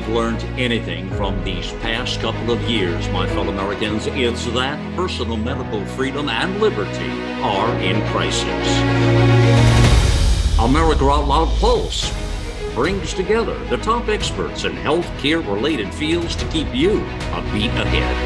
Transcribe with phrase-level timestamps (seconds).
[0.00, 5.36] we've learned anything from these past couple of years, my fellow Americans, it's that personal
[5.36, 7.10] medical freedom and liberty
[7.42, 8.78] are in crisis.
[10.58, 12.10] America Out Loud Pulse
[12.74, 17.00] brings together the top experts in healthcare related fields to keep you
[17.34, 18.16] a beat ahead.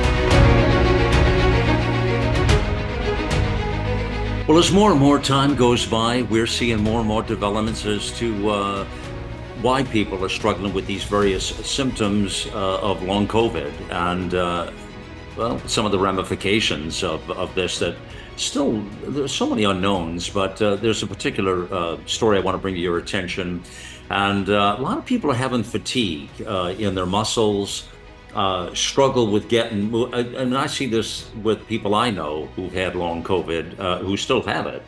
[4.47, 8.17] Well, as more and more time goes by, we're seeing more and more developments as
[8.19, 8.87] to uh,
[9.65, 14.71] why people are struggling with these various symptoms uh, of long COVID and, uh,
[15.39, 17.97] well, some of the ramifications of, of this that
[18.37, 22.59] still, there's so many unknowns, but uh, there's a particular uh, story I want to
[22.59, 23.63] bring to your attention.
[24.11, 27.89] And uh, a lot of people are having fatigue uh, in their muscles,
[28.75, 34.01] struggle with getting, and I see this with people I know who've had long COVID,
[34.03, 34.83] who still have it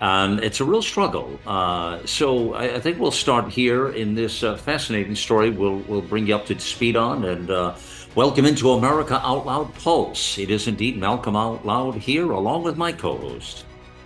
[0.00, 1.38] and it's a real struggle.
[1.46, 5.50] Uh, so I, I, think we'll start here in this uh, fascinating story.
[5.50, 7.74] We'll we'll bring you up to speed on and uh,
[8.14, 10.38] welcome into America Out Loud Pulse.
[10.38, 13.64] It is indeed Malcolm Out Loud here, along with my co-host,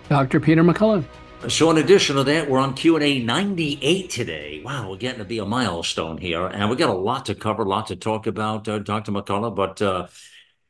[0.08, 0.40] Dr.
[0.40, 1.04] Peter McCullough.
[1.48, 4.62] So in addition to that, we're on Q&A 98 today.
[4.64, 6.46] Wow, we're getting to be a milestone here.
[6.46, 9.10] And we got a lot to cover, a lot to talk about, uh, Dr.
[9.10, 9.56] McCullough.
[9.56, 10.06] But uh,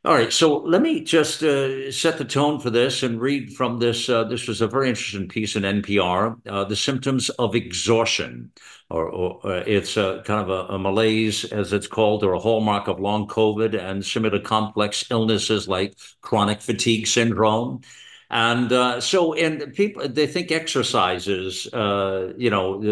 [0.05, 3.79] all right, so let me just uh, set the tone for this and read from
[3.79, 4.09] this.
[4.09, 6.45] Uh, this was a very interesting piece in NPR.
[6.45, 8.51] Uh, the symptoms of exhaustion,
[8.91, 12.41] or, or uh, it's a, kind of a, a, malaise, as it's called, or a
[12.41, 17.83] hallmark of long COVID and similar complex illnesses like chronic fatigue syndrome.
[18.29, 22.83] And uh, so, and people they think exercises, uh, you know,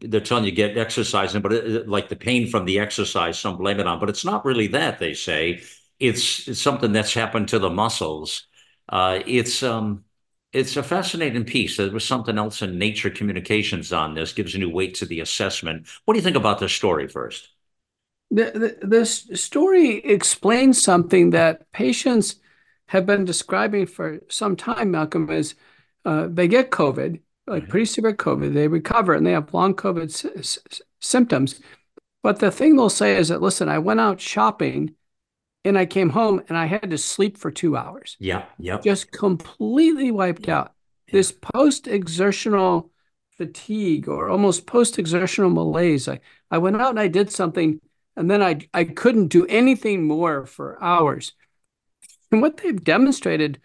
[0.00, 3.80] they're telling you get exercising, but it, like the pain from the exercise, some blame
[3.80, 4.98] it on, but it's not really that.
[4.98, 5.62] They say
[6.00, 8.46] it's, it's something that's happened to the muscles.
[8.88, 10.04] Uh, it's um,
[10.52, 11.76] it's a fascinating piece.
[11.76, 15.20] There was something else in Nature Communications on this, gives a new weight to the
[15.20, 15.86] assessment.
[16.04, 17.50] What do you think about this story first?
[18.30, 22.36] The, the, this story explains something that patients
[22.86, 25.54] have been describing for some time, Malcolm, is
[26.04, 30.10] uh, they get COVID, like pretty severe COVID, they recover and they have long COVID
[31.00, 31.60] symptoms.
[32.22, 34.94] But the thing they'll say is that, listen, I went out shopping
[35.64, 38.16] and I came home and I had to sleep for two hours.
[38.18, 38.78] Yeah, yeah.
[38.78, 40.72] Just completely wiped out.
[41.08, 41.12] Yeah.
[41.12, 42.90] This post exertional
[43.36, 46.08] fatigue or almost post exertional malaise.
[46.08, 46.20] I,
[46.50, 47.80] I went out and I did something
[48.16, 51.32] and then I, I couldn't do anything more for hours.
[52.30, 53.60] And what they've demonstrated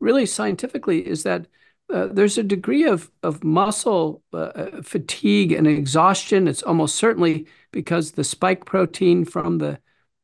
[0.00, 1.46] really scientifically is that
[1.92, 6.48] uh, there's a degree of, of muscle uh, uh fatigue and exhaustion.
[6.48, 9.78] It's almost certainly because the spike protein from the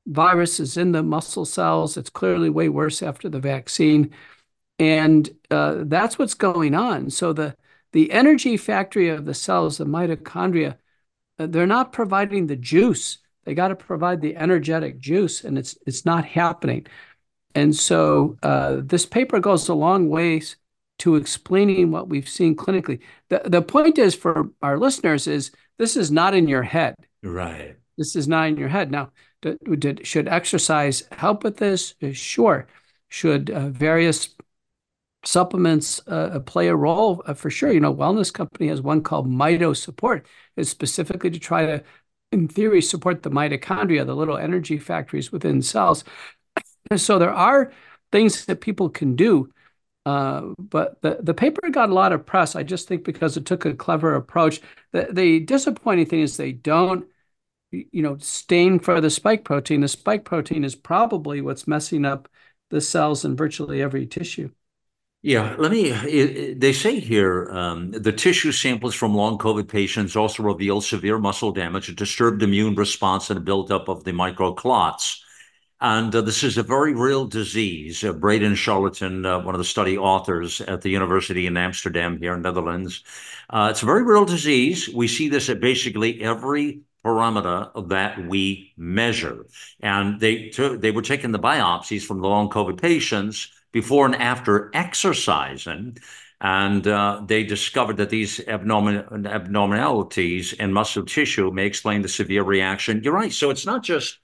[0.06, 1.96] virus is in the muscle cells.
[1.96, 4.10] It's clearly way worse after the vaccine.
[4.78, 7.10] And uh, that's what's going on.
[7.10, 7.56] So the,
[7.92, 10.76] the energy factory of the cells, the mitochondria,
[11.38, 13.18] uh, they're not providing the juice.
[13.44, 16.86] They got to provide the energetic juice, and it's it's not happening.
[17.54, 20.56] And so uh, this paper goes a long ways
[21.00, 23.00] to explaining what we've seen clinically.
[23.28, 26.94] The, the point is for our listeners is this is not in your head.
[27.22, 27.76] Right.
[27.98, 28.90] This is not in your head.
[28.90, 29.10] Now,
[29.42, 31.94] did, should exercise help with this?
[32.02, 32.66] Uh, sure.
[33.08, 34.30] Should uh, various
[35.24, 37.22] supplements uh, play a role?
[37.26, 37.72] Uh, for sure.
[37.72, 40.26] You know, Wellness Company has one called Mito Support.
[40.56, 41.84] It's specifically to try to,
[42.30, 46.04] in theory, support the mitochondria, the little energy factories within cells.
[46.96, 47.72] so there are
[48.10, 49.52] things that people can do.
[50.04, 53.46] Uh, but the, the paper got a lot of press, I just think, because it
[53.46, 54.60] took a clever approach.
[54.90, 57.06] The, the disappointing thing is they don't
[57.72, 59.80] you know, stain for the spike protein.
[59.80, 62.28] The spike protein is probably what's messing up
[62.70, 64.50] the cells in virtually every tissue.
[65.24, 65.90] Yeah, let me.
[66.54, 71.52] They say here um, the tissue samples from long COVID patients also reveal severe muscle
[71.52, 75.20] damage, a disturbed immune response, and a buildup of the microclots.
[75.80, 78.02] And uh, this is a very real disease.
[78.02, 82.34] Uh, Braden Charlatan, uh, one of the study authors at the University in Amsterdam here
[82.34, 83.02] in Netherlands,
[83.50, 84.88] uh, it's a very real disease.
[84.88, 89.46] We see this at basically every parameter that we measure.
[89.80, 94.70] And they they were taking the biopsies from the long COVID patients before and after
[94.74, 95.98] exercising.
[96.40, 102.42] And uh, they discovered that these abnormal, abnormalities in muscle tissue may explain the severe
[102.42, 103.00] reaction.
[103.04, 103.32] You're right.
[103.32, 104.18] So it's not just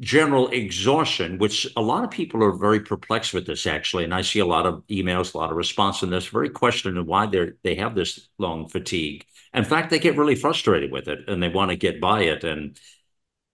[0.00, 4.04] general exhaustion, which a lot of people are very perplexed with this actually.
[4.04, 7.06] And I see a lot of emails, a lot of response on this, very questioning
[7.06, 9.24] why they they have this long fatigue.
[9.56, 12.44] In fact, they get really frustrated with it and they want to get by it.
[12.44, 12.78] And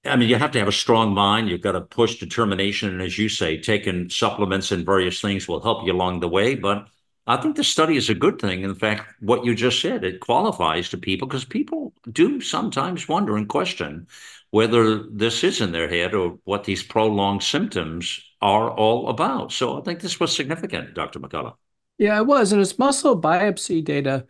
[0.04, 1.48] I mean, you have to have a strong mind.
[1.48, 2.88] You've got to push determination.
[2.90, 6.56] And as you say, taking supplements and various things will help you along the way.
[6.56, 6.88] But
[7.26, 8.62] I think the study is a good thing.
[8.64, 13.36] In fact, what you just said, it qualifies to people because people do sometimes wonder
[13.36, 14.08] and question
[14.50, 19.52] whether this is in their head or what these prolonged symptoms are all about.
[19.52, 21.20] So I think this was significant, Dr.
[21.20, 21.54] McCullough.
[21.96, 22.52] Yeah, it was.
[22.52, 24.26] And it's muscle biopsy data,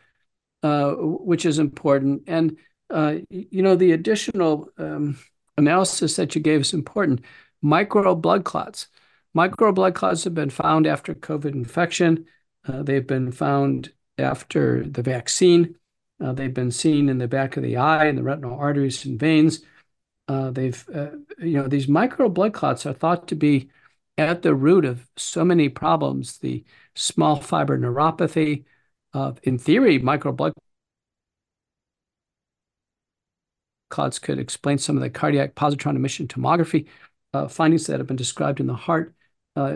[0.63, 2.23] uh, which is important.
[2.27, 2.57] And,
[2.91, 5.19] uh, you know, the additional um,
[5.57, 7.25] analysis that you gave is important.
[7.61, 8.89] Micro blood clots.
[9.35, 12.27] Micro blood clots have been found after COVID infection.
[12.67, 15.77] Uh, they've been found after the vaccine.
[16.23, 19.19] Uh, they've been seen in the back of the eye and the retinal arteries and
[19.19, 19.65] veins.
[20.29, 20.85] Uh, they've,
[21.39, 23.69] you know, these micro blood clots are thought to be
[24.19, 26.39] at the root of so many problems.
[26.39, 26.65] The
[26.95, 28.65] small fiber neuropathy,
[29.43, 30.53] in theory, micro blood
[33.93, 36.87] clots could explain some of the cardiac positron emission tomography
[37.35, 39.15] uh, findings that have been described in the heart.
[39.55, 39.75] Uh,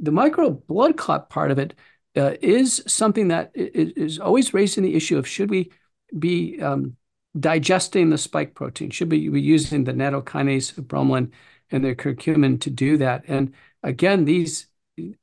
[0.00, 1.74] the micro blood clot part of it
[2.16, 5.70] uh, is something that is always raising the issue of should we
[6.18, 6.96] be um,
[7.38, 8.90] digesting the spike protein?
[8.90, 11.30] Should we be using the nattokinase of bromelain
[11.70, 13.24] and the curcumin to do that?
[13.28, 13.52] And
[13.82, 14.66] again, these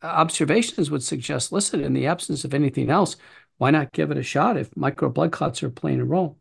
[0.03, 3.17] observations would suggest, listen, in the absence of anything else,
[3.57, 6.37] why not give it a shot if micro blood clots are playing a role?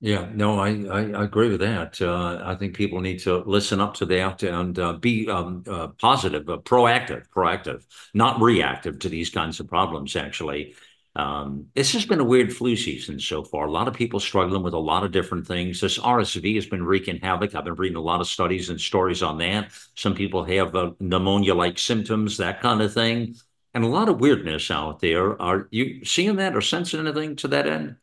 [0.00, 1.98] Yeah, no, I, I, agree with that.
[1.98, 5.88] Uh, I think people need to listen up to that and uh, be um, uh,
[5.98, 10.74] positive, uh, proactive, proactive, not reactive to these kinds of problems, actually.
[11.16, 13.66] Um, this has been a weird flu season so far.
[13.66, 15.80] A lot of people struggling with a lot of different things.
[15.80, 17.54] This RSV has been wreaking havoc.
[17.54, 19.70] I've been reading a lot of studies and stories on that.
[19.94, 23.36] Some people have uh, pneumonia-like symptoms, that kind of thing,
[23.74, 25.40] and a lot of weirdness out there.
[25.42, 27.96] Are you seeing that or sensing anything to that end?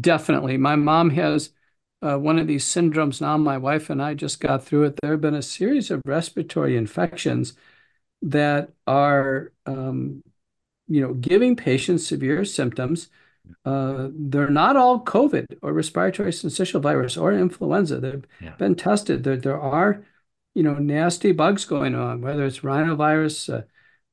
[0.00, 0.58] Definitely.
[0.58, 1.50] My mom has
[2.02, 3.36] uh, one of these syndromes now.
[3.36, 4.98] My wife and I just got through it.
[5.00, 7.54] There have been a series of respiratory infections
[8.22, 10.22] that are, um,
[10.88, 13.08] you know, giving patients severe symptoms.
[13.64, 17.98] Uh, they're not all COVID or respiratory syncytial virus or influenza.
[17.98, 18.56] They've yeah.
[18.56, 19.24] been tested.
[19.24, 20.04] There, there are,
[20.54, 23.62] you know, nasty bugs going on, whether it's rhinovirus, uh,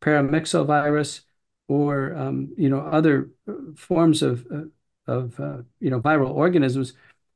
[0.01, 1.21] paramyxovirus,
[1.67, 6.93] or um, you know other uh, forms of uh, of uh, you know viral organisms.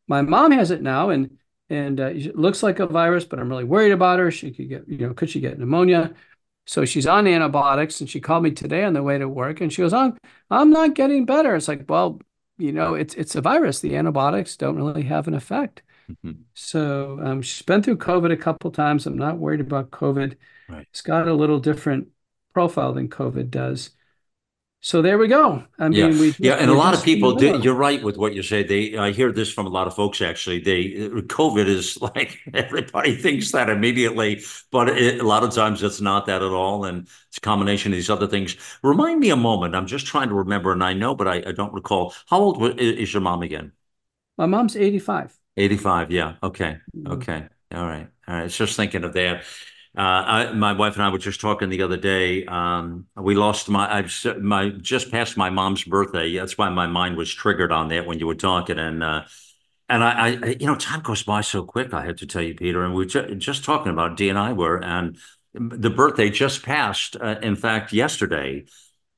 [0.08, 1.38] My mom has it now, and
[1.70, 4.32] and uh, it looks like a virus, but I'm really worried about her.
[4.32, 6.14] She could get you know could she get pneumonia?
[6.66, 9.72] So she's on antibiotics, and she called me today on the way to work, and
[9.72, 10.18] she goes, "I'm
[10.50, 12.22] I'm not getting better." It's like, well,
[12.58, 13.80] you know, it's it's a virus.
[13.80, 15.84] The antibiotics don't really have an effect.
[16.10, 16.42] Mm-hmm.
[16.54, 19.06] So um, she's been through COVID a couple times.
[19.06, 20.36] I'm not worried about COVID.
[20.70, 20.88] Right.
[20.90, 22.08] It's got a little different
[22.54, 23.92] profile than COVID does.
[24.86, 25.64] So there we go.
[25.80, 27.36] I mean, yeah, we, yeah, and a lot of people.
[27.36, 28.64] Did, you're right with what you say.
[28.64, 30.22] They, I hear this from a lot of folks.
[30.22, 35.82] Actually, they COVID is like everybody thinks that immediately, but it, a lot of times
[35.84, 38.58] it's not that at all, and it's a combination of these other things.
[38.84, 39.74] Remind me a moment.
[39.74, 42.14] I'm just trying to remember, and I know, but I, I don't recall.
[42.28, 43.72] How old is your mom again?
[44.38, 45.40] My mom's 85.
[45.56, 46.12] 85.
[46.12, 46.36] Yeah.
[46.44, 46.78] Okay.
[46.94, 47.12] Mm-hmm.
[47.14, 47.48] Okay.
[47.74, 48.10] All right.
[48.28, 48.46] All right.
[48.46, 49.44] It's just thinking of that.
[49.96, 52.46] Uh, I, my wife and I were just talking the other day.
[52.46, 54.12] Um, we lost my, I've
[54.42, 56.36] my just passed my mom's birthday.
[56.36, 58.80] That's why my mind was triggered on that when you were talking.
[58.80, 59.24] And uh,
[59.90, 61.94] and I, I, you know, time goes by so quick.
[61.94, 62.84] I have to tell you, Peter.
[62.84, 65.18] And we were just talking about D and I were, and
[65.54, 67.16] the birthday just passed.
[67.16, 68.66] Uh, in fact, yesterday,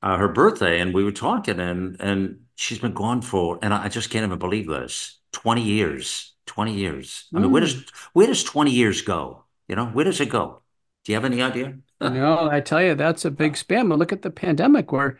[0.02, 3.88] uh, her birthday, and we were talking, and and she's been gone for, and I
[3.88, 5.18] just can't even believe this.
[5.32, 6.34] Twenty years.
[6.44, 7.28] Twenty years.
[7.34, 7.90] I mean, where does mm.
[8.12, 9.44] where does twenty years go?
[9.68, 10.62] You know, where does it go?
[11.06, 11.78] Do you have any idea?
[12.00, 13.88] no, I tell you, that's a big span.
[13.88, 14.90] But look at the pandemic.
[14.90, 15.18] We're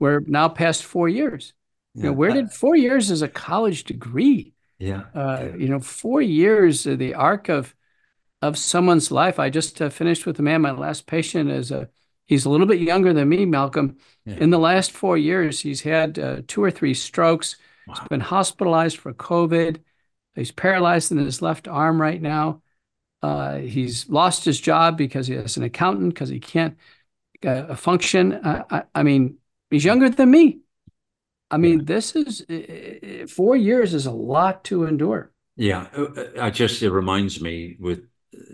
[0.00, 1.52] we're now past four years.
[1.94, 2.02] Yeah.
[2.02, 4.54] You know, where did four years as a college degree?
[4.80, 5.04] Yeah.
[5.14, 7.76] Uh, you know, four years of the arc of
[8.42, 9.38] of someone's life.
[9.38, 10.62] I just uh, finished with a man.
[10.62, 11.88] My last patient is a
[12.26, 13.98] he's a little bit younger than me, Malcolm.
[14.24, 14.34] Yeah.
[14.34, 17.54] In the last four years, he's had uh, two or three strokes.
[17.86, 17.94] Wow.
[17.94, 19.78] He's been hospitalized for COVID.
[20.34, 22.62] He's paralyzed in his left arm right now.
[23.22, 26.76] Uh, he's lost his job because he is an accountant because he can't
[27.44, 28.40] uh, function.
[28.44, 29.36] I, I, mean,
[29.70, 30.60] he's younger than me.
[31.50, 32.46] I mean, this is
[33.30, 35.32] four years is a lot to endure.
[35.56, 38.02] Yeah, uh, I just it reminds me with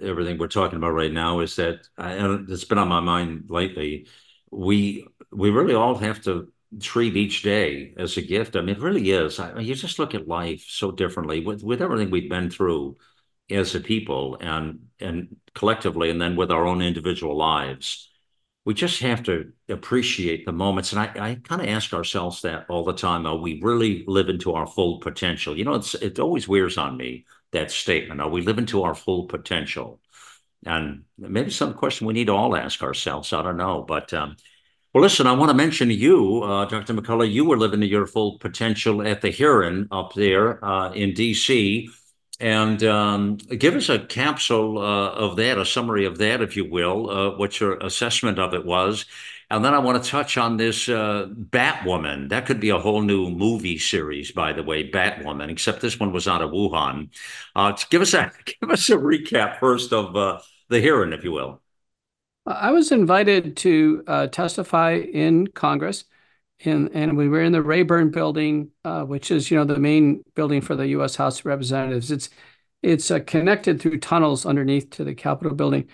[0.02, 2.16] everything we're talking about right now is that I,
[2.48, 4.08] it's been on my mind lately.
[4.50, 6.48] We we really all have to
[6.80, 8.56] treat each day as a gift.
[8.56, 9.38] I mean, it really is.
[9.38, 12.96] I, you just look at life so differently with with everything we've been through
[13.50, 18.10] as a people and and collectively and then with our own individual lives
[18.64, 22.66] we just have to appreciate the moments and i, I kind of ask ourselves that
[22.68, 26.18] all the time are we really living to our full potential you know it's it
[26.18, 30.00] always wears on me that statement are we living to our full potential
[30.64, 34.36] and maybe some question we need to all ask ourselves i don't know but um,
[34.94, 36.94] Well, listen, I want to mention you, uh, Dr.
[36.94, 37.30] McCullough.
[37.30, 41.88] You were living to your full potential at the Heron up there uh, in DC.
[42.38, 46.70] And um, give us a capsule uh, of that, a summary of that, if you
[46.70, 49.06] will, uh, what your assessment of it was.
[49.48, 52.28] And then I want to touch on this uh, Batwoman.
[52.28, 55.50] That could be a whole new movie series, by the way, Batwoman.
[55.50, 57.10] Except this one was out of Wuhan.
[57.54, 61.32] Uh, give us a give us a recap first of uh, the hearing, if you
[61.32, 61.62] will.
[62.46, 66.04] I was invited to uh, testify in Congress,
[66.60, 70.22] in, and we were in the Rayburn Building, uh, which is you know the main
[70.34, 71.16] building for the U.S.
[71.16, 72.10] House of Representatives.
[72.10, 72.30] It's
[72.82, 75.88] it's uh, connected through tunnels underneath to the Capitol building,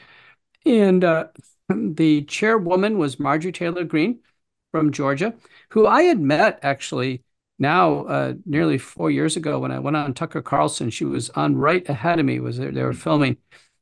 [0.66, 1.26] and uh,
[1.68, 4.20] the chairwoman was Marjorie Taylor Greene
[4.70, 5.34] from Georgia,
[5.70, 7.22] who I had met actually
[7.58, 10.90] now uh, nearly four years ago when I went on Tucker Carlson.
[10.90, 12.40] She was on right ahead of me.
[12.40, 13.36] Was there, they were filming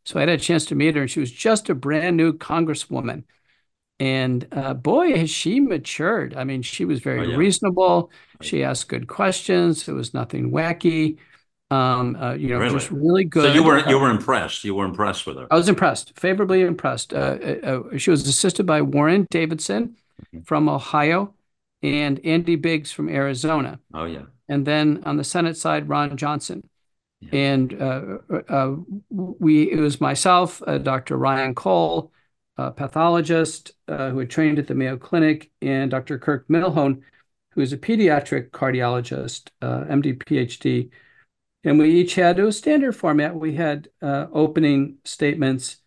[0.04, 2.32] so I had a chance to meet her, and she was just a brand new
[2.32, 3.25] congresswoman.
[4.00, 6.35] And uh, boy, has she matured.
[6.35, 7.37] I mean, she was very oh, yeah.
[7.37, 8.11] reasonable.
[8.40, 9.87] She asked good questions.
[9.87, 11.19] It was nothing wacky.
[11.71, 12.73] Um, uh, you know, really?
[12.73, 13.45] just really good.
[13.45, 14.64] So you were you were impressed.
[14.64, 15.47] You were impressed with her.
[15.50, 17.12] I was impressed, favorably impressed.
[17.12, 19.97] Uh, uh, uh she was assisted by Warren Davidson
[20.35, 20.40] mm-hmm.
[20.45, 21.35] from Ohio
[21.83, 23.78] and Andy Biggs from Arizona.
[23.92, 24.23] Oh yeah.
[24.49, 26.69] And then on the Senate side, Ron Johnson.
[27.33, 28.76] And uh, uh,
[29.11, 31.19] we, it was myself, uh, Dr.
[31.19, 32.11] Ryan Cole,
[32.69, 36.19] pathologist uh, who had trained at the Mayo Clinic, and Dr.
[36.19, 37.00] Kirk Milhoan,
[37.52, 40.90] who is a pediatric cardiologist, uh, MD, PhD.
[41.64, 43.35] And we each had a standard format.
[43.35, 45.79] We had uh, opening statements,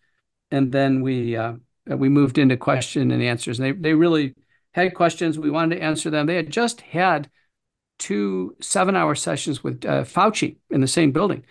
[0.50, 1.38] and then we
[1.86, 3.60] we moved into question and answers.
[3.60, 4.34] And they they really
[4.72, 5.38] had questions.
[5.38, 6.26] We wanted to answer them.
[6.26, 7.30] They had just had
[7.98, 11.44] two seven hour sessions with uh, Fauci in the same building.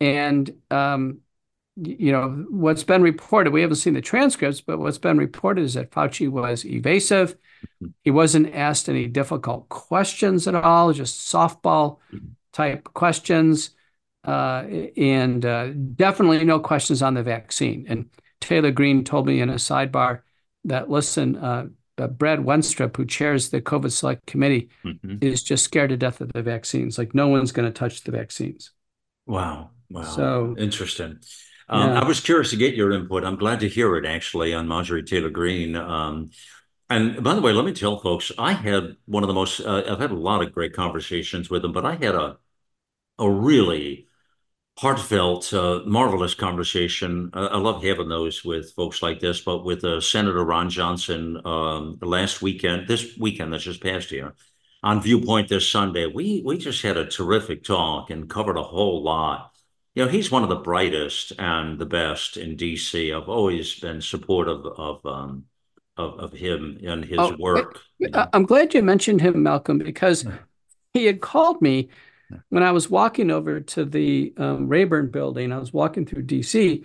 [0.00, 1.20] And, um,
[1.76, 5.74] you know, what's been reported, we haven't seen the transcripts, but what's been reported is
[5.74, 7.36] that Fauci was evasive.
[8.02, 11.98] He wasn't asked any difficult questions at all, just softball
[12.52, 13.70] type questions.
[14.22, 14.64] Uh,
[14.96, 17.84] and uh, definitely no questions on the vaccine.
[17.88, 18.08] And
[18.40, 20.22] Taylor Greene told me in a sidebar
[20.64, 21.66] that, listen, uh,
[21.98, 25.16] uh, Brad Wenstrup, who chairs the COVID Select Committee, mm-hmm.
[25.20, 26.98] is just scared to death of the vaccines.
[26.98, 28.70] Like no one's going to touch the vaccines.
[29.26, 29.70] Wow.
[29.90, 30.02] Wow.
[30.02, 31.18] So interesting.
[31.68, 32.00] Um, yeah.
[32.00, 33.24] I was curious to get your input.
[33.24, 35.76] I'm glad to hear it actually on Marjorie Taylor Greene.
[35.76, 36.30] Um,
[36.90, 39.82] and by the way, let me tell folks, I had one of the most, uh,
[39.88, 42.36] I've had a lot of great conversations with them, but I had a,
[43.18, 44.06] a really
[44.78, 47.30] heartfelt, uh, marvelous conversation.
[47.32, 51.40] Uh, I love having those with folks like this, but with uh, Senator Ron Johnson
[51.44, 54.34] um, last weekend, this weekend that's just passed here,
[54.82, 59.02] on Viewpoint this Sunday, we we just had a terrific talk and covered a whole
[59.02, 59.53] lot.
[59.94, 63.16] You know, he's one of the brightest and the best in DC.
[63.16, 65.44] I've always been supportive of um,
[65.96, 67.80] of, of him and his oh, work.
[68.32, 70.26] I'm glad you mentioned him, Malcolm, because
[70.92, 71.90] he had called me
[72.48, 76.84] when I was walking over to the um, Rayburn building, I was walking through DC,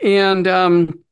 [0.00, 1.04] and um,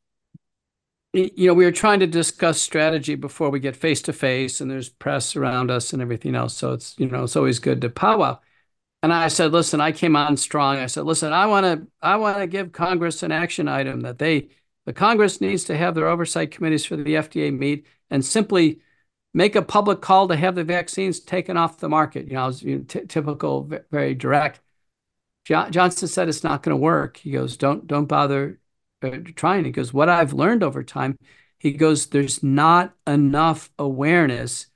[1.12, 4.70] you know we were trying to discuss strategy before we get face to face, and
[4.70, 6.54] there's press around us and everything else.
[6.54, 8.40] So it's you know it's always good to powwow.
[9.02, 10.76] And I said, listen, I came on strong.
[10.76, 14.18] I said, listen, I want to I want to give Congress an action item that
[14.18, 14.48] they
[14.86, 18.80] the Congress needs to have their oversight committees for the FDA meet and simply
[19.34, 22.26] make a public call to have the vaccines taken off the market.
[22.28, 24.60] You know, I was you know, typical, very direct.
[25.44, 27.16] Johnson said it's not going to work.
[27.16, 28.60] He goes, don't don't bother
[29.02, 29.64] uh, trying.
[29.64, 31.18] He goes, what I've learned over time.
[31.58, 34.66] He goes, there's not enough awareness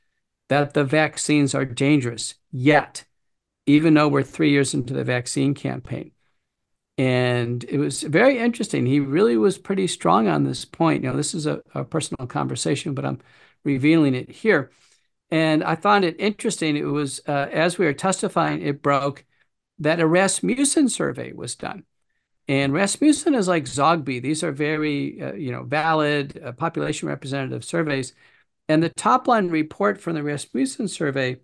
[0.49, 3.05] that the vaccines are dangerous yet,
[3.67, 6.13] even though we're three years into the vaccine campaign.
[6.99, 8.87] And it was very interesting.
[8.87, 11.03] He really was pretty strong on this point.
[11.03, 13.21] You know, this is a, a personal conversation, but I'm
[13.65, 14.71] revealing it here.
[15.31, 16.77] And I found it interesting.
[16.77, 19.25] It was uh, as we were testifying, it broke
[19.81, 21.85] that a Rasmussen survey was done.
[22.49, 24.23] And Rasmussen is like Zogby.
[24.23, 28.15] These are very, uh, you know, valid uh, population representative surveys.
[28.69, 31.41] And the top line report from the Rasmussen survey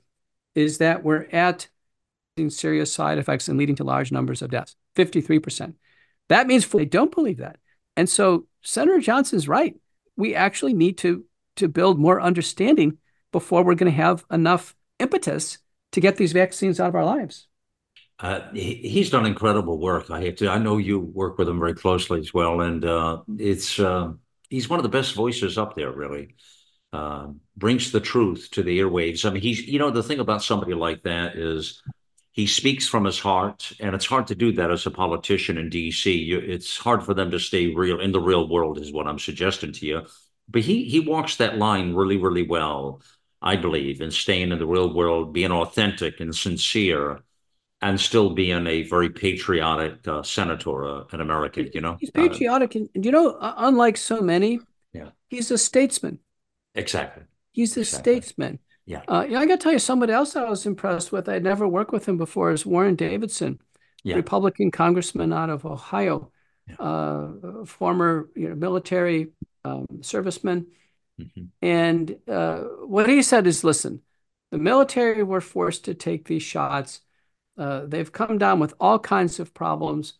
[0.54, 1.68] is that we're at
[2.50, 5.74] serious side effects and leading to large numbers of deaths, 53%.
[6.28, 7.56] That means they don't believe that.
[7.96, 9.74] And so Senator Johnson's right.
[10.16, 11.24] We actually need to
[11.56, 12.96] to build more understanding
[13.30, 15.58] before we're going to have enough impetus
[15.92, 17.46] to get these vaccines out of our lives.
[18.18, 20.10] Uh, he, he's done incredible work.
[20.10, 20.48] I to.
[20.48, 24.12] I know you work with him very closely as well, and uh, it's uh,
[24.48, 25.90] he's one of the best voices up there.
[25.90, 26.36] Really
[26.92, 29.24] uh, brings the truth to the airwaves.
[29.24, 31.82] I mean, he's you know the thing about somebody like that is
[32.32, 35.68] he speaks from his heart, and it's hard to do that as a politician in
[35.68, 36.12] D.C.
[36.12, 39.18] You, it's hard for them to stay real in the real world, is what I'm
[39.18, 40.02] suggesting to you
[40.48, 43.00] but he he walks that line really, really well,
[43.40, 47.20] I believe, in staying in the real world, being authentic and sincere,
[47.80, 51.70] and still being a very patriotic uh, senator, uh, an American.
[51.72, 54.60] You know, he's patriotic, uh, and you know, unlike so many,
[54.92, 56.18] yeah, he's a statesman.
[56.74, 57.24] Exactly.
[57.52, 58.12] He's a exactly.
[58.20, 58.58] statesman.
[58.84, 59.02] Yeah.
[59.06, 61.28] Uh, I got to tell you, somebody else I was impressed with.
[61.28, 62.50] I'd never worked with him before.
[62.50, 63.60] Is Warren Davidson,
[64.02, 64.16] yeah.
[64.16, 66.32] Republican congressman out of Ohio,
[66.66, 66.74] yeah.
[66.76, 69.28] uh, former you know, military
[69.64, 70.66] um, serviceman.
[71.20, 71.44] Mm-hmm.
[71.60, 74.02] And uh, what he said is, listen,
[74.50, 77.00] the military were forced to take these shots.
[77.56, 80.14] Uh, they've come down with all kinds of problems.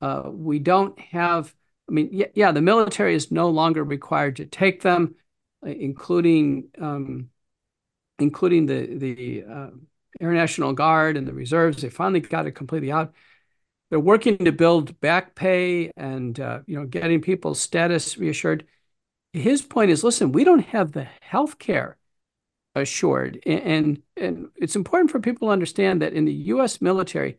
[0.00, 1.54] Uh, we don't have.
[1.88, 5.16] I mean, yeah, yeah, the military is no longer required to take them,
[5.64, 6.68] uh, including.
[6.80, 7.28] Um,
[8.18, 9.70] including the the uh,
[10.20, 11.82] Air National Guard and the reserves.
[11.82, 13.12] They finally got it completely out.
[13.90, 18.66] They're working to build back pay and uh, you know getting people's status reassured.
[19.32, 21.98] His point is, listen, we don't have the health care
[22.74, 26.80] assured, and and it's important for people to understand that in the U.S.
[26.80, 27.36] military,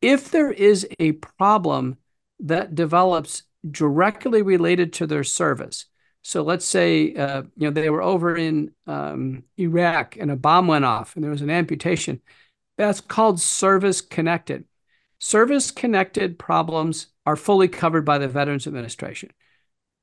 [0.00, 1.98] if there is a problem
[2.40, 5.86] that develops directly related to their service,
[6.28, 10.66] so let's say uh, you know they were over in um, Iraq and a bomb
[10.66, 12.20] went off and there was an amputation.
[12.76, 14.66] That's called service connected.
[15.18, 19.30] Service connected problems are fully covered by the Veterans Administration.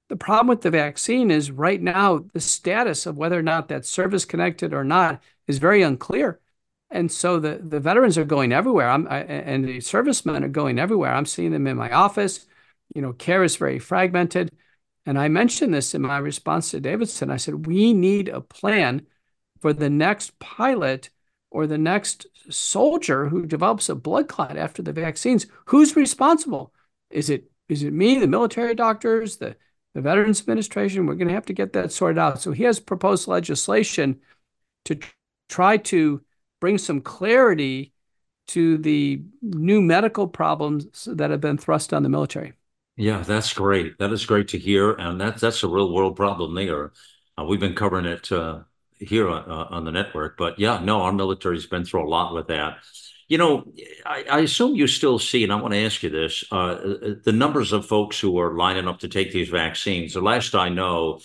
[0.09, 3.87] The problem with the vaccine is right now the status of whether or not that's
[3.87, 6.39] service connected or not is very unclear.
[6.89, 8.89] And so the, the veterans are going everywhere.
[8.89, 11.13] I'm, I, and the servicemen are going everywhere.
[11.13, 12.47] I'm seeing them in my office.
[12.95, 14.49] You know, care is very fragmented.
[15.05, 17.29] And I mentioned this in my response to Davidson.
[17.29, 19.05] I said, we need a plan
[19.61, 21.09] for the next pilot
[21.51, 25.45] or the next soldier who develops a blood clot after the vaccines.
[25.65, 26.73] Who's responsible?
[27.09, 29.55] Is it is it me, the military doctors, the,
[29.93, 31.05] the Veterans Administration?
[31.05, 32.41] We're going to have to get that sorted out.
[32.41, 34.21] So he has proposed legislation
[34.85, 34.99] to
[35.49, 36.21] try to
[36.61, 37.93] bring some clarity
[38.49, 42.53] to the new medical problems that have been thrust on the military.
[42.97, 43.97] Yeah, that's great.
[43.99, 46.93] That is great to hear, and that's that's a real world problem there.
[47.37, 48.61] Uh, we've been covering it uh,
[48.99, 52.33] here on, uh, on the network, but yeah, no, our military's been through a lot
[52.33, 52.77] with that.
[53.27, 53.73] You know,
[54.05, 57.15] I, I assume you still see, and I want to ask you this: uh, uh,
[57.21, 60.13] the numbers of folks who are lining up to take these vaccines.
[60.13, 61.19] The last I know,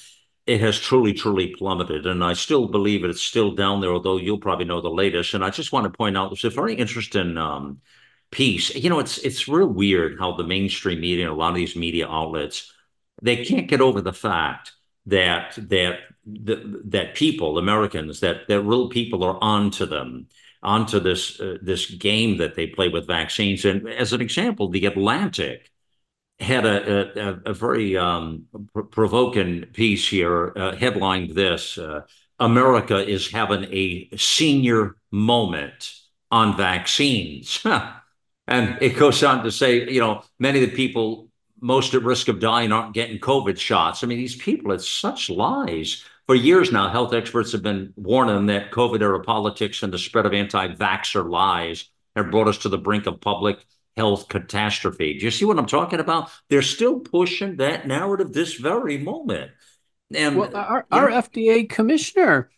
[0.46, 3.92] it has truly, truly plummeted, and I still believe it's still down there.
[3.92, 5.34] Although you'll probably know the latest.
[5.34, 7.36] And I just want to point out there's a very interesting.
[7.36, 7.80] Um,
[8.30, 8.74] piece.
[8.74, 11.76] You know, it's it's real weird how the mainstream media and a lot of these
[11.76, 12.72] media outlets
[13.22, 14.72] they can't get over the fact
[15.06, 20.28] that that that, that people, Americans, that that real people are onto them,
[20.62, 23.64] onto this uh, this game that they play with vaccines.
[23.64, 25.70] And as an example, the Atlantic
[26.38, 32.02] had a a, a very um, pr- provoking piece here, uh, headlined this: uh,
[32.38, 35.94] "America is having a senior moment
[36.30, 37.64] on vaccines."
[38.50, 41.28] And it goes on to say, you know, many of the people
[41.60, 44.02] most at risk of dying aren't getting COVID shots.
[44.02, 46.04] I mean, these people, it's such lies.
[46.26, 50.26] For years now, health experts have been warning that COVID era politics and the spread
[50.26, 53.64] of anti vaxxer lies have brought us to the brink of public
[53.96, 55.18] health catastrophe.
[55.18, 56.30] Do you see what I'm talking about?
[56.48, 59.52] They're still pushing that narrative this very moment.
[60.14, 62.50] And well, our, our FDA commissioner,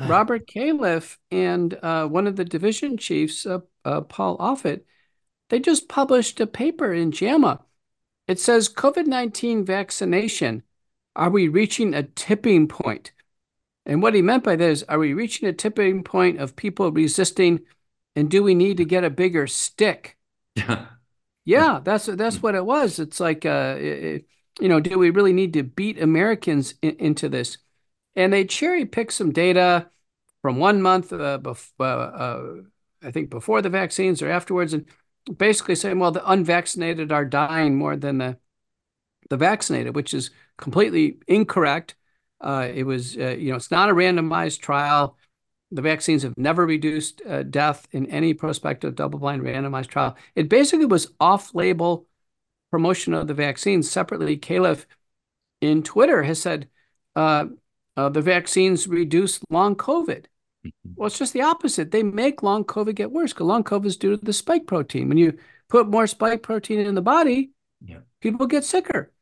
[0.00, 4.82] Robert Califf, and uh, one of the division chiefs, uh, uh, Paul Offit,
[5.48, 7.60] they just published a paper in JAMA.
[8.26, 10.62] It says COVID 19 vaccination.
[11.16, 13.12] Are we reaching a tipping point?
[13.86, 16.92] And what he meant by that is, are we reaching a tipping point of people
[16.92, 17.60] resisting?
[18.14, 20.18] And do we need to get a bigger stick?
[21.44, 22.98] yeah, that's that's what it was.
[22.98, 24.26] It's like, uh, it,
[24.60, 27.58] you know, do we really need to beat Americans in, into this?
[28.14, 29.88] And they cherry pick some data
[30.42, 32.54] from one month, uh, bef- uh, uh,
[33.02, 34.84] I think, before the vaccines or afterwards, and
[35.36, 38.38] basically saying, well, the unvaccinated are dying more than the
[39.30, 41.94] the vaccinated, which is completely incorrect.
[42.40, 45.18] Uh, it was, uh, you know, it's not a randomized trial.
[45.70, 50.16] The vaccines have never reduced uh, death in any prospective double-blind randomized trial.
[50.34, 52.06] It basically was off-label
[52.70, 53.90] promotion of the vaccines.
[53.90, 54.86] Separately, Califf
[55.60, 56.68] in Twitter has said
[57.14, 57.46] uh,
[57.96, 60.24] uh, the vaccines reduce long COVID.
[60.96, 61.90] Well, it's just the opposite.
[61.90, 65.08] They make long COVID get worse because long COVID is due to the spike protein.
[65.08, 67.52] When you put more spike protein in the body,
[67.84, 67.98] yeah.
[68.20, 69.12] people get sicker.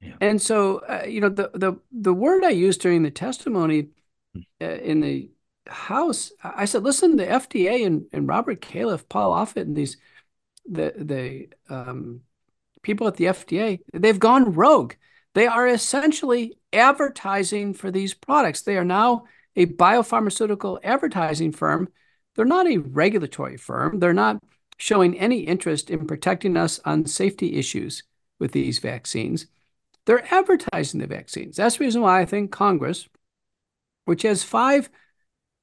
[0.00, 0.14] Yeah.
[0.20, 3.88] And so, uh, you know, the the the word I used during the testimony
[4.34, 4.40] hmm.
[4.60, 5.30] uh, in the
[5.66, 9.98] House, I said, listen, the FDA and, and Robert Califf, Paul Offit, and these
[10.66, 12.22] the the um,
[12.82, 14.94] people at the FDA, they've gone rogue.
[15.34, 18.62] they are essentially advertising for these products.
[18.62, 19.24] They are now
[19.60, 21.88] a biopharmaceutical advertising firm.
[22.34, 23.98] They're not a regulatory firm.
[23.98, 24.42] They're not
[24.78, 28.02] showing any interest in protecting us on safety issues
[28.38, 29.46] with these vaccines.
[30.06, 31.56] They're advertising the vaccines.
[31.56, 33.06] That's the reason why I think Congress,
[34.06, 34.88] which has five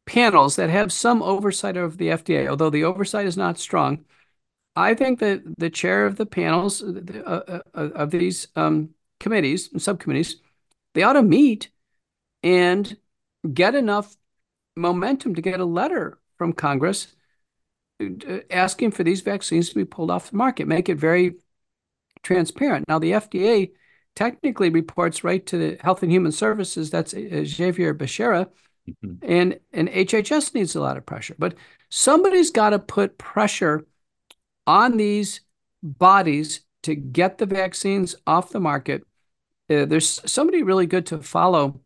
[0.06, 4.06] panels that have some oversight of the FDA, although the oversight is not strong,
[4.76, 6.92] I think that the chair of the panels uh,
[7.26, 10.36] uh, uh, of these um, committees and subcommittees,
[10.94, 11.72] they ought to meet
[12.44, 12.96] and
[13.54, 14.16] get enough
[14.76, 17.08] momentum to get a letter from Congress
[18.52, 21.36] asking for these vaccines to be pulled off the market, make it very
[22.24, 22.88] transparent.
[22.88, 23.72] Now, the FDA
[24.16, 26.90] technically reports right to the Health and Human Services.
[26.90, 28.50] That's Xavier Becerra.
[28.90, 29.30] Mm-hmm.
[29.30, 31.36] And, and HHS needs a lot of pressure.
[31.38, 31.56] But
[31.90, 33.86] somebody's got to put pressure
[34.66, 35.42] on these
[35.84, 39.04] bodies to get the vaccines off the market.
[39.70, 41.82] Uh, there's somebody really good to follow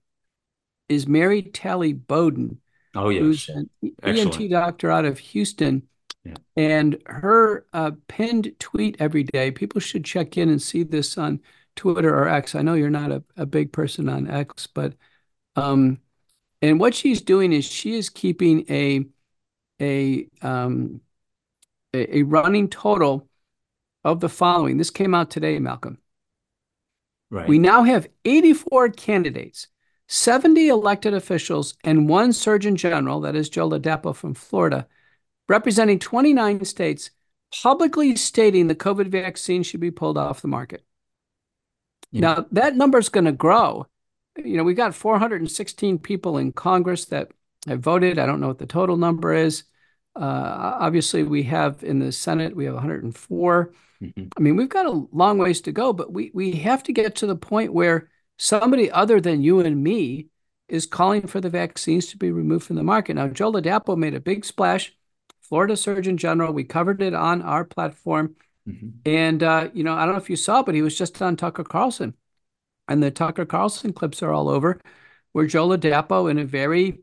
[0.92, 2.60] is Mary Talley Bowden.
[2.94, 3.22] Oh, yes.
[3.22, 3.70] Who's an
[4.04, 4.40] Excellent.
[4.40, 5.84] ENT doctor out of Houston.
[6.24, 6.36] Yeah.
[6.56, 11.40] And her uh, pinned tweet every day, people should check in and see this on
[11.76, 12.54] Twitter or X.
[12.54, 14.94] I know you're not a, a big person on X, but
[15.56, 16.00] um,
[16.62, 19.06] and what she's doing is she is keeping a
[19.82, 21.02] a um,
[21.94, 23.28] a, a running total
[24.04, 24.78] of the following.
[24.78, 25.98] This came out today, Malcolm.
[27.30, 27.48] Right.
[27.48, 29.68] We now have 84 candidates,
[30.12, 34.86] 70 elected officials, and one Surgeon General, that is Joe Ladapo from Florida,
[35.48, 37.12] representing 29 states,
[37.64, 40.84] publicly stating the COVID vaccine should be pulled off the market.
[42.12, 42.20] Yeah.
[42.20, 43.88] Now, that number is going to grow.
[44.36, 47.32] You know, we've got 416 people in Congress that
[47.66, 48.20] have voted.
[48.20, 49.64] I don't know what the total number is.
[50.14, 53.74] Uh, obviously, we have in the Senate, we have 104.
[54.04, 54.28] Mm-hmm.
[54.36, 57.16] I mean, we've got a long ways to go, but we, we have to get
[57.16, 58.10] to the point where
[58.42, 60.28] somebody other than you and me
[60.68, 63.14] is calling for the vaccines to be removed from the market.
[63.14, 64.96] Now, Joe Ladapo made a big splash,
[65.42, 66.52] Florida Surgeon General.
[66.52, 68.36] We covered it on our platform.
[68.68, 68.90] Mm-hmm.
[69.06, 71.36] And, uh, you know, I don't know if you saw, but he was just on
[71.36, 72.16] Tucker Carlson.
[72.88, 74.82] And the Tucker Carlson clips are all over
[75.34, 77.00] where Joe Ladapo, in a very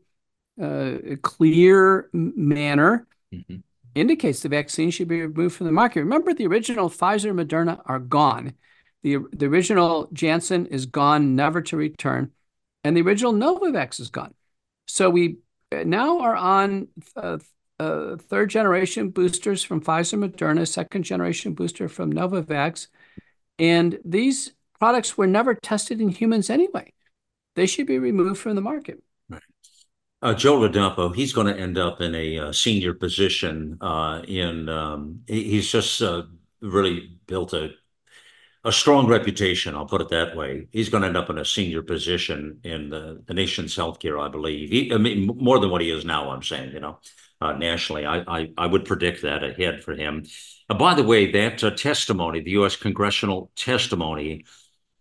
[0.61, 3.57] uh, clear manner, mm-hmm.
[3.95, 6.01] indicates the vaccine should be removed from the market.
[6.01, 8.55] Remember, the original Pfizer Moderna are gone.
[9.03, 12.31] The, the original Janssen is gone, never to return.
[12.83, 14.33] And the original Novavax is gone.
[14.87, 15.37] So we
[15.71, 17.37] uh, now are on uh,
[17.79, 22.87] uh, third generation boosters from Pfizer Moderna, second generation booster from Novavax.
[23.57, 26.93] And these products were never tested in humans anyway.
[27.55, 29.01] They should be removed from the market.
[29.29, 29.41] Right.
[30.21, 33.77] Uh, Joe Ladapo, he's going to end up in a uh, senior position.
[33.81, 36.23] Uh, in um, he's just uh,
[36.61, 37.71] really built a
[38.65, 39.75] a strong reputation.
[39.75, 40.67] I'll put it that way.
[40.71, 44.27] He's going to end up in a senior position in the, the nation's healthcare, I
[44.27, 44.69] believe.
[44.69, 46.29] He, I mean, more than what he is now.
[46.29, 46.99] I'm saying, you know
[47.41, 48.05] uh, nationally.
[48.05, 50.25] I, I, I would predict that ahead for him.
[50.69, 52.75] Uh, by the way, that uh, testimony, the U.S.
[52.75, 54.45] congressional testimony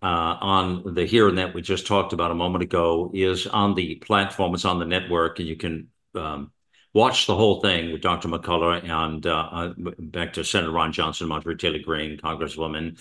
[0.03, 0.07] uh,
[0.41, 4.55] on the hearing that we just talked about a moment ago, is on the platform.
[4.55, 6.53] It's on the network, and you can um,
[6.95, 8.29] watch the whole thing with Dr.
[8.29, 13.01] McCullough and uh, uh, back to Senator Ron Johnson, Marjorie Taylor Greene, Congresswoman,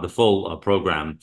[0.00, 1.18] the full program.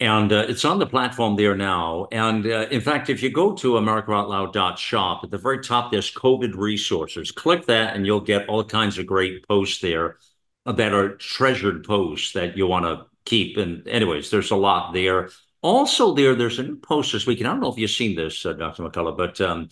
[0.00, 2.06] And uh, it's on the platform there now.
[2.12, 6.54] And uh, in fact, if you go to americaoutloud.shop, at the very top, there's COVID
[6.54, 7.32] resources.
[7.32, 10.18] Click that, and you'll get all kinds of great posts there
[10.64, 13.56] that are treasured posts that you want to keep.
[13.56, 15.30] And, anyways, there's a lot there.
[15.62, 17.40] Also, there, there's a new post this week.
[17.40, 18.84] And I don't know if you've seen this, uh, Dr.
[18.84, 19.68] McCullough, but um,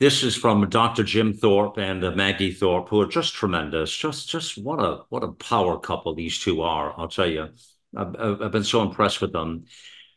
[0.00, 1.04] this is from Dr.
[1.04, 3.94] Jim Thorp and uh, Maggie Thorp, who are just tremendous.
[3.94, 6.94] Just, just what a what a power couple these two are.
[6.98, 7.50] I'll tell you.
[7.96, 9.64] I've, I've been so impressed with them.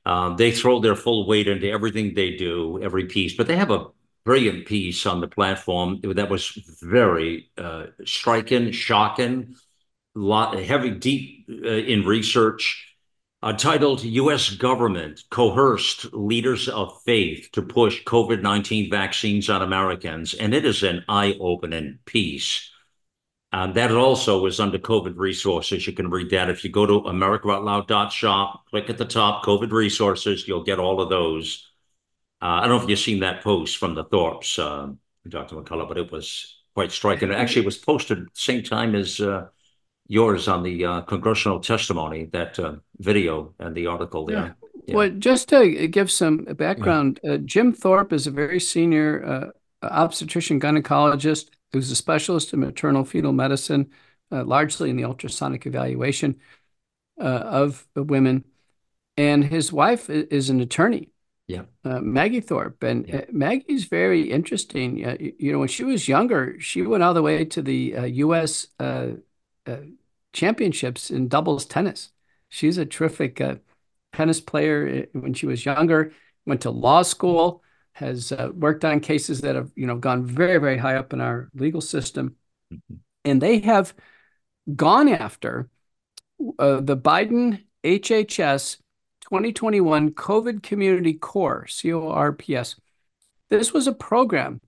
[0.06, 3.72] Um, they throw their full weight into everything they do, every piece, but they have
[3.72, 3.88] a
[4.26, 9.56] brilliant piece on the platform that was very uh, striking, shocking,
[10.16, 12.93] lot heavy, deep uh, in research.
[13.44, 14.52] Uh, titled U.S.
[14.52, 20.34] Government Coerced Leaders of Faith to Push COVID 19 Vaccines on Americans.
[20.34, 22.72] And it is an eye opening piece.
[23.52, 25.86] Uh, that also is under COVID resources.
[25.86, 30.48] You can read that if you go to americaoutloud.shop, click at the top, COVID resources,
[30.48, 31.70] you'll get all of those.
[32.42, 34.94] Uh, I don't know if you've seen that post from the Thorps, uh,
[35.28, 35.58] Dr.
[35.58, 37.30] McCullough, but it was quite striking.
[37.34, 39.48] Actually, it was posted at the same time as uh,
[40.14, 44.38] yours on the uh, congressional testimony, that uh, video and the article there.
[44.38, 44.52] Yeah.
[44.86, 44.96] Yeah.
[44.96, 51.90] Well, just to give some background, Jim Thorp is a very senior obstetrician gynecologist who's
[51.92, 53.90] a specialist in maternal fetal medicine,
[54.32, 56.36] uh, largely in the ultrasonic evaluation
[57.20, 57.24] uh,
[57.62, 58.44] of women.
[59.18, 61.10] and his wife is an attorney.
[61.48, 61.64] Yeah.
[61.84, 62.82] Uh, Maggie Thorp.
[62.84, 63.18] And yeah.
[63.18, 65.06] uh, Maggie's very interesting.
[65.06, 68.68] Uh, you know, when she was younger, she went all the way to the U.S.
[68.80, 69.08] Uh,
[69.68, 69.78] uh,
[70.34, 72.12] championships in doubles tennis.
[72.50, 73.56] She's a terrific uh,
[74.12, 76.12] tennis player when she was younger,
[76.46, 80.78] went to law school, has worked on cases that have, you know, gone very, very
[80.78, 82.36] high up in our legal system.
[82.72, 82.96] Mm-hmm.
[83.26, 83.94] And they have
[84.76, 85.70] gone after
[86.40, 88.78] the Biden HHS
[89.22, 92.76] 2021 COVID Community Core, CORPS.
[93.50, 94.62] This was a program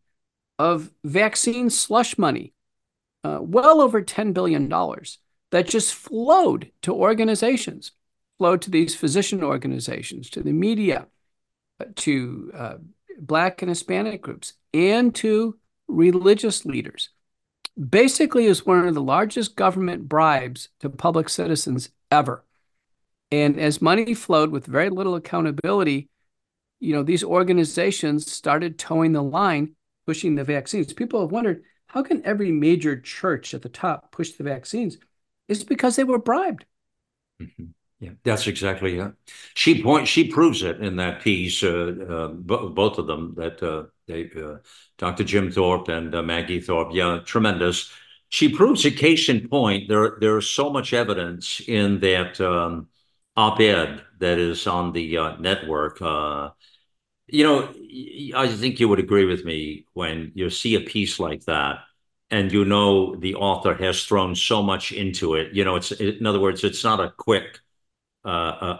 [0.57, 2.53] of vaccine slush money,
[3.23, 4.71] uh, well over $10 billion,
[5.55, 7.93] that just flowed to organizations,
[8.37, 11.07] flowed to these physician organizations, to the media,
[11.79, 12.73] uh, to uh,
[13.17, 17.07] Black and Hispanic groups, and to religious leaders.
[17.89, 22.43] Basically, is one of the largest government bribes to public citizens ever.
[23.31, 26.09] And as money flowed with very little accountability,
[26.81, 30.91] you know, these organizations started toeing the line, pushing the vaccines.
[30.91, 34.97] People have wondered how can every major church at the top push the vaccines?
[35.47, 36.65] It's because they were bribed.
[37.41, 37.65] Mm-hmm.
[37.99, 39.13] Yeah, that's exactly it.
[39.53, 41.63] She point she proves it in that piece.
[41.63, 44.57] Uh, uh, b- both of them that uh, they, uh,
[44.97, 45.23] Dr.
[45.23, 46.89] Jim Thorp and uh, Maggie Thorp.
[46.93, 47.91] Yeah, tremendous.
[48.29, 49.87] She proves a case in point.
[49.87, 52.39] There there's so much evidence in that.
[52.41, 52.87] Um,
[53.37, 56.01] op-ed that is on the uh, network.
[56.01, 56.51] Uh,
[57.27, 57.73] you know,
[58.35, 61.79] I think you would agree with me when you see a piece like that,
[62.35, 65.53] and you know the author has thrown so much into it.
[65.53, 67.59] You know, it's in other words, it's not a quick,
[68.25, 68.29] uh,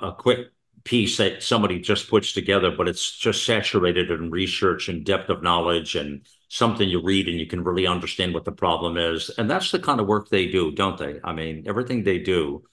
[0.02, 0.50] a, a quick
[0.84, 5.42] piece that somebody just puts together, but it's just saturated in research and depth of
[5.42, 9.30] knowledge and something you read and you can really understand what the problem is.
[9.38, 11.22] And that's the kind of work they do, don't they?
[11.24, 12.66] I mean, everything they do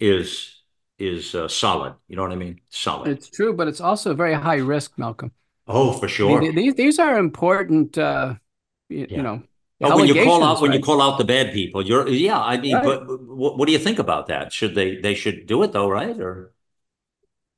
[0.00, 0.62] is
[0.98, 1.94] is uh, solid.
[2.08, 2.58] You know what I mean?
[2.70, 3.08] Solid.
[3.10, 5.30] It's true, but it's also very high risk, Malcolm.
[5.66, 6.38] Oh, for sure.
[6.38, 7.98] I mean, these these are important.
[7.98, 8.36] Uh,
[8.88, 9.16] you, yeah.
[9.18, 9.42] you know.
[9.82, 10.62] Oh, when you call out right?
[10.62, 12.40] when you call out the bad people, you're yeah.
[12.40, 12.84] I mean, right.
[12.84, 14.52] but what, what do you think about that?
[14.52, 16.18] Should they they should do it though, right?
[16.18, 16.52] Or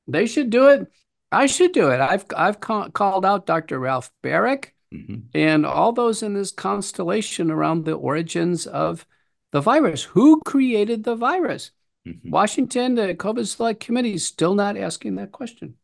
[0.07, 0.91] they should do it.
[1.31, 1.99] I should do it.
[1.99, 3.79] I've I've ca- called out Dr.
[3.79, 5.27] Ralph Baric mm-hmm.
[5.33, 9.05] and all those in this constellation around the origins of
[9.51, 10.03] the virus.
[10.03, 11.71] Who created the virus?
[12.07, 12.29] Mm-hmm.
[12.29, 15.75] Washington, the COVID Select Committee is still not asking that question.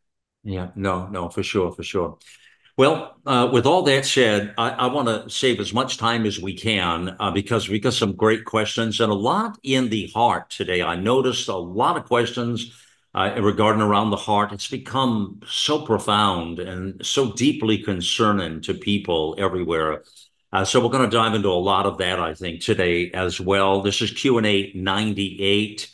[0.43, 2.17] Yeah, no, no, for sure, for sure.
[2.82, 6.56] Well, uh, with all that said, I want to save as much time as we
[6.56, 10.82] can uh, because we got some great questions and a lot in the heart today.
[10.82, 12.74] I noticed a lot of questions
[13.13, 14.52] uh, regarding around the heart.
[14.52, 20.02] It's become so profound and so deeply concerning to people everywhere.
[20.63, 23.84] So we're going to dive into a lot of that, I think, today as well.
[23.84, 25.90] This is Q&A 98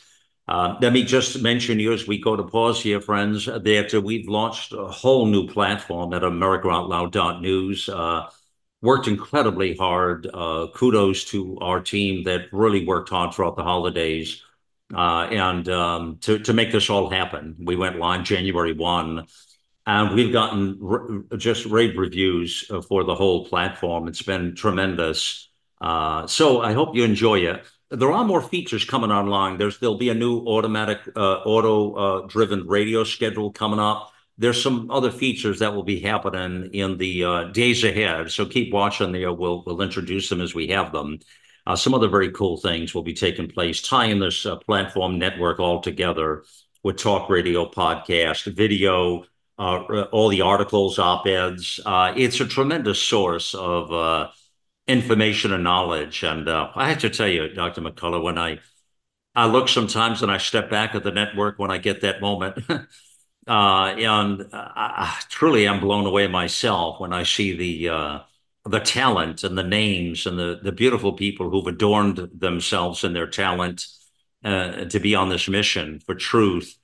[0.48, 4.28] let me just mention here as we go to pause here, friends, that uh, we've
[4.28, 7.88] launched a whole new platform at AmericaOutloud.news.
[7.88, 8.30] Uh,
[8.80, 10.26] worked incredibly hard.
[10.32, 14.42] Uh, kudos to our team that really worked hard throughout the holidays
[14.94, 17.54] and um, to, make this all happen.
[17.58, 19.26] We went live January 1,
[19.86, 24.08] and we've gotten just rave reviews for the whole platform.
[24.08, 25.50] It's been tremendous.
[25.82, 29.56] so I hope you enjoy it there are more features coming online.
[29.56, 34.12] There's there'll be a new automatic uh, auto uh, driven radio schedule coming up.
[34.36, 38.30] There's some other features that will be happening in the uh, days ahead.
[38.30, 39.32] So keep watching there.
[39.32, 41.18] We'll we'll introduce them as we have them.
[41.66, 45.58] Uh, some other very cool things will be taking place, tying this uh, platform network
[45.58, 46.44] all together
[46.82, 49.24] with talk radio, podcast, video,
[49.58, 51.80] uh, all the articles, op eds.
[51.86, 54.30] it's a tremendous source of
[54.88, 56.24] information and knowledge.
[56.24, 57.82] And uh, I have to tell you, Dr.
[57.82, 58.58] McCullough, when I
[59.34, 62.58] I look sometimes and I step back at the network when I get that moment.
[62.68, 62.80] uh,
[63.46, 68.18] and I, truly I'm blown away myself when I see the uh,
[68.64, 73.28] the talent and the names and the the beautiful people who've adorned themselves and their
[73.28, 73.86] talent
[74.44, 76.76] uh, to be on this mission for truth.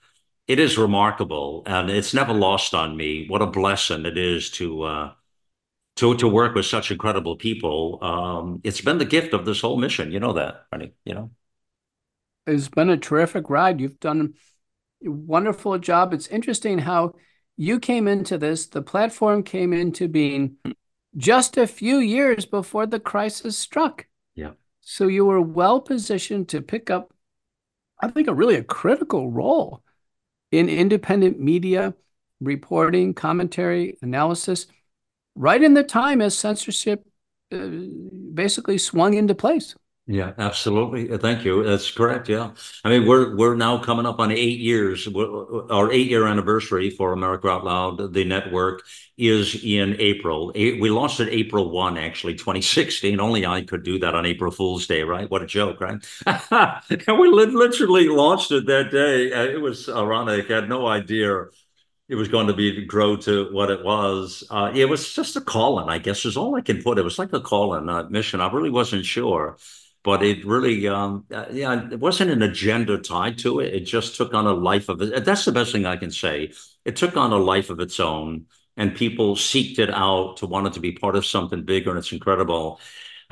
[0.47, 4.83] It is remarkable, and it's never lost on me what a blessing it is to
[4.83, 5.13] uh,
[5.97, 7.99] to to work with such incredible people.
[8.03, 10.11] Um, it's been the gift of this whole mission.
[10.11, 10.95] You know that, right?
[11.05, 11.31] You know,
[12.47, 13.81] it's been a terrific ride.
[13.81, 14.35] You've done
[15.05, 16.13] a wonderful job.
[16.13, 17.15] It's interesting how
[17.57, 18.67] you came into this.
[18.67, 20.57] The platform came into being
[21.17, 24.07] just a few years before the crisis struck.
[24.35, 24.53] Yeah.
[24.81, 27.15] So you were well positioned to pick up,
[28.03, 29.83] I think, a really a critical role
[30.51, 31.95] in independent media
[32.41, 34.67] reporting, commentary, analysis
[35.35, 37.07] right in the time as censorship
[37.53, 37.69] uh,
[38.35, 39.75] basically swung into place.
[40.07, 41.11] Yeah, absolutely.
[41.11, 41.65] Uh, Thank you.
[41.65, 42.29] That's correct.
[42.29, 42.51] Yeah.
[42.85, 45.09] I mean, we're we're now coming up on eight years.
[45.09, 48.83] Our eight-year anniversary for America Out Loud, the network,
[49.17, 50.53] is in April.
[50.55, 53.19] We launched it April 1, actually, 2016.
[53.19, 55.31] Only I could do that on April Fool's Day, right?
[55.31, 55.97] What a joke, right?
[56.91, 59.33] And we literally launched it that day.
[59.33, 60.51] Uh, It was ironic.
[60.51, 61.47] I had no idea
[62.09, 64.45] it was going to be grow to what it was.
[64.51, 66.99] Uh, it was just a call-in, I guess, is all I can put.
[66.99, 68.41] It was like a call-in uh, mission.
[68.41, 69.57] I really wasn't sure,
[70.03, 73.75] but it really, um, uh, yeah, it wasn't an agenda tied to it.
[73.75, 75.25] It just took on a life of it.
[75.25, 76.53] That's the best thing I can say.
[76.85, 80.67] It took on a life of its own, and people seeked it out to want
[80.67, 82.81] it to be part of something bigger, and it's incredible.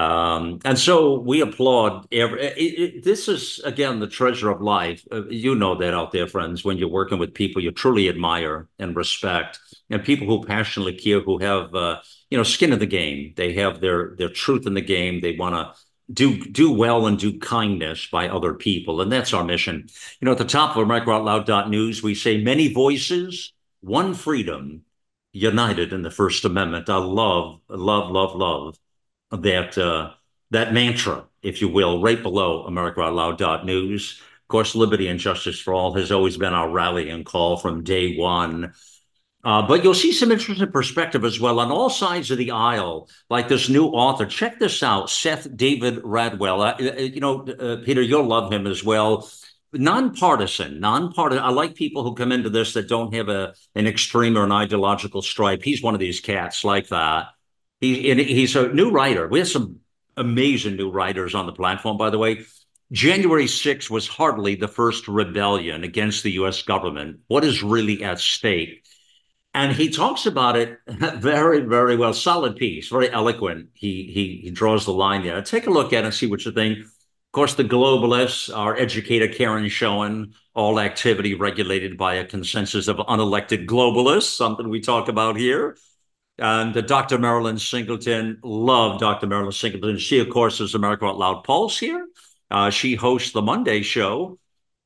[0.03, 5.07] Um, and so we applaud every, it, it, this is again the treasure of life.
[5.13, 8.69] Uh, you know that out there, friends, when you're working with people you truly admire
[8.81, 9.61] and respect,
[9.91, 13.33] and people who passionately care, who have uh, you know skin in the game.
[13.37, 15.21] They have their their truth in the game.
[15.21, 15.81] They want to
[16.13, 19.87] do do well and do kindness by other people, and that's our mission.
[20.21, 24.83] You know, at the top of AmericaOutloud.news, we say many voices, one freedom,
[25.33, 26.91] united in the First Amendment.
[26.91, 28.79] I love, love, love, love
[29.33, 30.11] that uh,
[30.51, 34.21] that mantra, if you will, right below AmericaOutloud.news.
[34.21, 38.17] Of course, liberty and justice for all has always been our rallying call from day
[38.17, 38.75] one.
[39.45, 43.09] Uh, but you'll see some interesting perspective as well on all sides of the aisle,
[43.29, 44.25] like this new author.
[44.25, 46.61] Check this out, Seth David Radwell.
[46.61, 49.29] Uh, uh you know, uh, Peter, you'll love him as well.
[49.73, 51.43] Nonpartisan, nonpartisan.
[51.43, 54.53] I like people who come into this that don't have a an extreme or an
[54.53, 55.63] ideological stripe.
[55.63, 57.29] He's one of these cats like that
[57.83, 59.27] he, he's a new writer.
[59.29, 59.81] We have some
[60.17, 62.45] amazing new writers on the platform, by the way.
[62.93, 67.21] January 6th was hardly the first rebellion against the US government.
[67.27, 68.85] What is really at stake?
[69.55, 72.15] And he talks about it very, very well.
[72.15, 73.69] Solid piece, very eloquent.
[73.75, 75.43] He he he draws the line there.
[75.43, 76.79] Take a look at it and see what you think.
[76.79, 82.97] Of course, the globalists, our educator Karen Schoen, all activity regulated by a consensus of
[82.97, 85.77] unelected globalists, something we talk about here.
[86.39, 87.19] And uh, Dr.
[87.19, 89.27] Marilyn Singleton, love Dr.
[89.27, 89.99] Marilyn Singleton.
[89.99, 92.07] She, of course, is America Out Loud Pulse here.
[92.51, 94.39] Uh, she hosts the Monday show,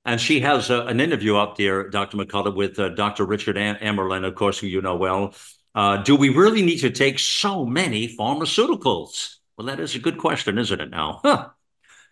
[0.04, 2.16] and she has uh, an interview up there, Dr.
[2.16, 3.24] McCullough, with uh, Dr.
[3.24, 5.34] Richard Am- Amerling, of course, who you know well.
[5.74, 9.36] Uh, do we really need to take so many pharmaceuticals?
[9.56, 11.20] Well, that is a good question, isn't it now?
[11.24, 11.48] Huh.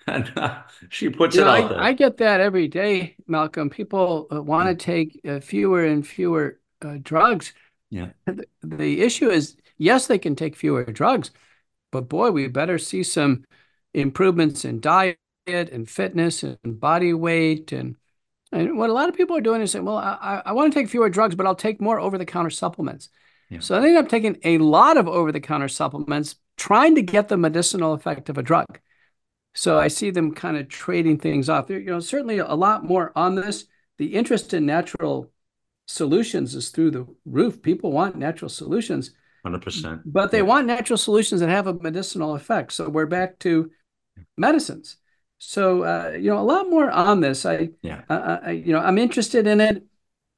[0.07, 1.81] And uh, she puts you it know, out I, there.
[1.81, 3.71] I get that every day, Malcolm.
[3.71, 6.61] People want to take fewer and fewer
[7.01, 7.55] drugs
[7.95, 8.09] yeah.
[8.27, 11.31] The, the issue is, yes, they can take fewer drugs,
[11.93, 13.45] but boy, we better see some
[13.93, 17.71] improvements in diet and fitness and body weight.
[17.71, 17.97] And,
[18.51, 20.79] and what a lot of people are doing is saying, well, I, I want to
[20.79, 23.11] take fewer drugs, but I'll take more over the counter supplements.
[23.49, 23.61] Yeah.
[23.61, 27.29] So they end up taking a lot of over the counter supplements, trying to get
[27.29, 28.81] the medicinal effect of a drug.
[29.55, 31.71] So I see them kind of trading things off.
[31.71, 33.67] You know, certainly a lot more on this.
[33.99, 35.31] The interest in natural
[35.87, 37.63] solutions is through the roof.
[37.63, 39.11] People want natural solutions.
[39.47, 40.03] 100%.
[40.07, 40.45] But they yeah.
[40.45, 42.73] want natural solutions that have a medicinal effect.
[42.73, 43.71] So we're back to
[44.37, 44.97] medicines.
[45.39, 47.45] So uh, you know a lot more on this.
[47.45, 48.03] I yeah.
[48.09, 49.85] Uh, I, you know I'm interested in it.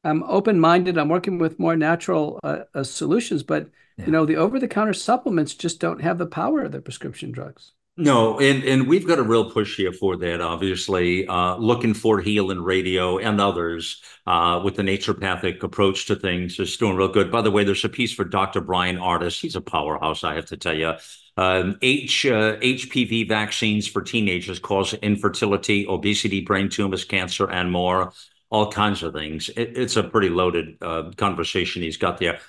[0.03, 0.99] I'm open minded.
[0.99, 4.07] I'm working with more natural uh, uh, solutions, but yeah.
[4.07, 7.31] you know the over the counter supplements just don't have the power of the prescription
[7.31, 7.73] drugs.
[7.99, 10.43] No, and and we've got a real push here for that.
[10.43, 16.61] Obviously, uh, looking for Healing Radio and others uh, with the naturopathic approach to things
[16.61, 17.33] is doing real good.
[17.33, 18.61] By the way, there's a piece for Dr.
[18.61, 19.41] Brian Ardis.
[19.41, 20.93] He's a powerhouse, I have to tell you.
[21.39, 28.13] Um, H uh, HPV vaccines for teenagers cause infertility, obesity, brain tumors, cancer, and more.
[28.51, 29.49] All kinds of things.
[29.57, 32.41] It, it's a pretty loaded uh, conversation he's got there.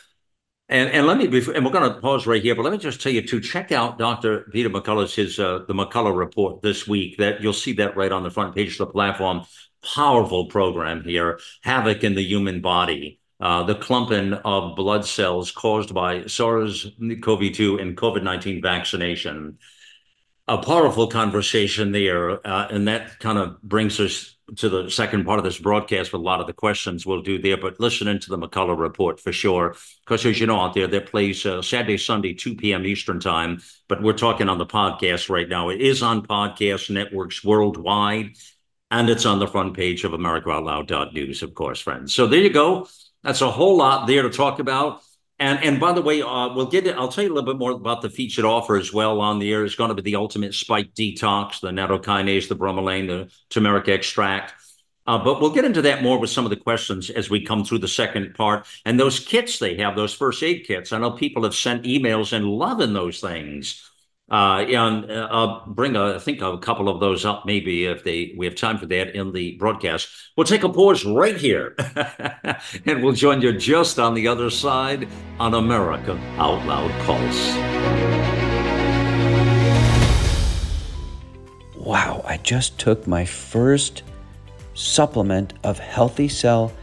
[0.69, 3.01] And and let me and we're going to pause right here, but let me just
[3.01, 4.41] tell you to check out Dr.
[4.51, 7.17] Peter McCullough's his uh, the McCullough report this week.
[7.17, 9.43] That you'll see that right on the front page of the platform.
[9.81, 11.39] Powerful program here.
[11.61, 13.21] Havoc in the human body.
[13.39, 19.59] Uh, the clumping of blood cells caused by SARS-CoV-2 and COVID-19 vaccination.
[20.47, 25.39] A powerful conversation there, uh, and that kind of brings us to the second part
[25.39, 28.29] of this broadcast with a lot of the questions we'll do there, but listening to
[28.29, 29.75] the McCullough report for sure.
[30.05, 32.85] Because as you know, out there, that plays uh, Saturday, Sunday, 2 p.m.
[32.85, 33.61] Eastern time.
[33.89, 35.69] But we're talking on the podcast right now.
[35.69, 38.37] It is on podcast networks worldwide,
[38.89, 42.15] and it's on the front page of AmericaOutloud.news, of course, friends.
[42.15, 42.87] So there you go.
[43.23, 45.01] That's a whole lot there to talk about.
[45.39, 46.87] And and by the way, uh, we'll get.
[46.87, 49.53] I'll tell you a little bit more about the featured offer as well on the
[49.53, 49.63] air.
[49.63, 54.53] It's going to be the ultimate spike detox, the nattokinase, the bromelain, the turmeric extract.
[55.05, 57.63] Uh, but we'll get into that more with some of the questions as we come
[57.63, 58.67] through the second part.
[58.83, 60.91] And those kits they have, those first aid kits.
[60.91, 63.86] I know people have sent emails and loving those things.
[64.29, 68.03] Uh, and uh, I'll bring, a, I think, a couple of those up maybe if
[68.03, 70.09] they we have time for that in the broadcast.
[70.35, 71.75] We'll take a pause right here,
[72.85, 75.07] and we'll join you just on the other side
[75.39, 77.55] on America Out Loud Pulse.
[81.77, 84.03] Wow, I just took my first
[84.73, 86.73] supplement of Healthy Cell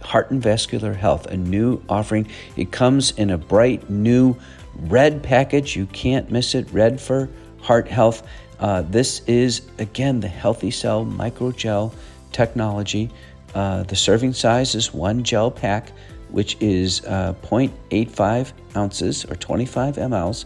[0.00, 2.26] Heart and Vascular Health, a new offering.
[2.56, 4.34] It comes in a bright new
[4.82, 5.76] red package.
[5.76, 6.70] You can't miss it.
[6.72, 7.28] Red for
[7.60, 8.26] heart health.
[8.58, 11.92] Uh, this is, again, the Healthy Cell Microgel
[12.32, 13.10] technology.
[13.54, 15.92] Uh, the serving size is one gel pack,
[16.30, 20.44] which is uh, 0.85 ounces or 25 mLs.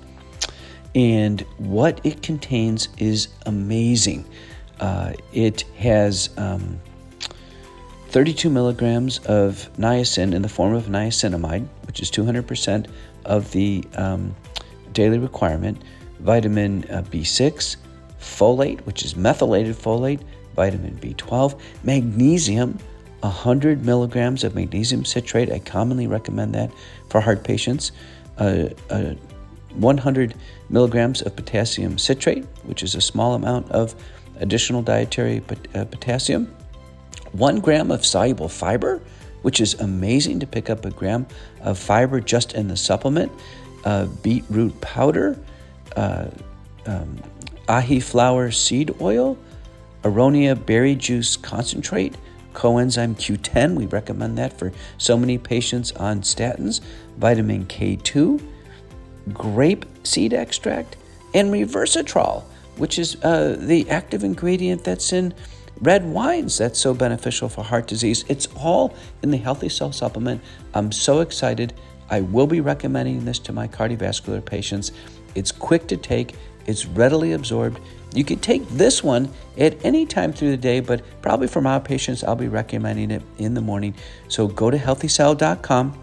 [0.94, 4.24] And what it contains is amazing.
[4.80, 6.80] Uh, it has um,
[8.08, 12.86] 32 milligrams of niacin in the form of niacinamide, which is 200%
[13.24, 14.34] of the um,
[14.92, 15.82] daily requirement,
[16.20, 17.76] vitamin uh, B6,
[18.20, 20.20] folate, which is methylated folate,
[20.54, 22.78] vitamin B12, magnesium,
[23.20, 25.50] 100 milligrams of magnesium citrate.
[25.50, 26.70] I commonly recommend that
[27.08, 27.92] for heart patients.
[28.38, 29.14] Uh, uh,
[29.74, 30.34] 100
[30.68, 33.94] milligrams of potassium citrate, which is a small amount of
[34.40, 36.52] additional dietary pot- uh, potassium.
[37.32, 39.00] One gram of soluble fiber,
[39.42, 41.26] which is amazing to pick up a gram
[41.62, 43.30] of fiber just in the supplement,
[43.84, 45.38] uh, beetroot powder,
[45.96, 46.26] uh,
[46.86, 47.22] um,
[47.68, 49.38] ahi flower seed oil,
[50.02, 52.14] aronia berry juice concentrate,
[52.54, 53.76] coenzyme Q10.
[53.76, 56.80] We recommend that for so many patients on statins,
[57.18, 58.42] vitamin K2,
[59.32, 60.96] grape seed extract,
[61.34, 62.42] and resveratrol,
[62.76, 65.34] which is uh, the active ingredient that's in
[65.80, 68.24] red wines that's so beneficial for heart disease.
[68.28, 70.42] It's all in the Healthy Cell Supplement.
[70.74, 71.72] I'm so excited.
[72.10, 74.92] I will be recommending this to my cardiovascular patients.
[75.34, 76.34] It's quick to take,
[76.66, 77.80] it's readily absorbed.
[78.12, 81.78] You can take this one at any time through the day, but probably for my
[81.78, 83.94] patients, I'll be recommending it in the morning.
[84.28, 86.02] So go to healthycell.com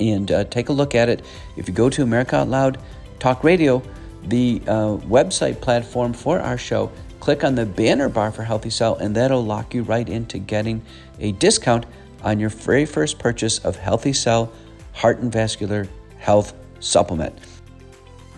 [0.00, 1.24] and uh, take a look at it.
[1.56, 2.78] If you go to America Out Loud
[3.20, 3.82] Talk Radio,
[4.24, 6.90] the uh, website platform for our show,
[7.20, 10.82] click on the banner bar for Healthy Cell, and that'll lock you right into getting
[11.20, 11.86] a discount
[12.22, 14.52] on your very first purchase of Healthy Cell
[14.94, 15.86] Heart and Vascular
[16.18, 17.38] Health Supplement.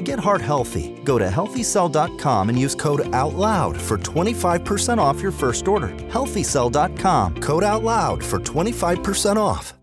[0.00, 1.00] Get heart healthy.
[1.04, 5.88] Go to healthycell.com and use code OUTLOUD for 25% off your first order.
[5.88, 9.74] Healthycell.com, code OUTLOUD for 25% off.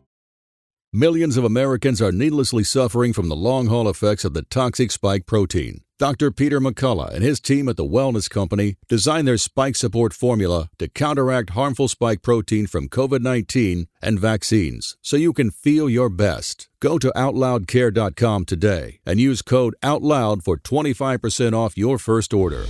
[0.93, 5.25] Millions of Americans are needlessly suffering from the long haul effects of the toxic spike
[5.25, 5.81] protein.
[5.99, 6.29] Dr.
[6.29, 10.87] Peter McCullough and his team at the Wellness Company designed their spike support formula to
[10.87, 16.69] counteract harmful spike protein from COVID 19 and vaccines so you can feel your best.
[16.79, 22.65] Go to OutLoudCare.com today and use code OUTLOUD for 25% off your first order.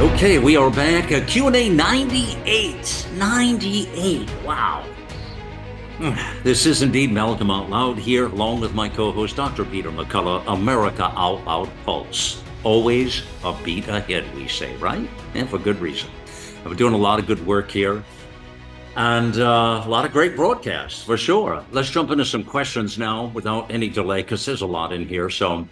[0.00, 1.28] Okay, we are back.
[1.28, 3.06] Q&A 98.
[3.14, 4.28] 98.
[4.44, 4.91] Wow.
[6.42, 9.64] This is indeed Malcolm Out Loud here, along with my co host, Dr.
[9.64, 12.42] Peter McCullough, America Out Loud Pulse.
[12.64, 15.08] Always a beat ahead, we say, right?
[15.34, 16.10] And for good reason.
[16.64, 18.02] We're doing a lot of good work here
[18.96, 21.64] and uh, a lot of great broadcasts for sure.
[21.70, 25.30] Let's jump into some questions now without any delay because there's a lot in here.
[25.30, 25.68] So,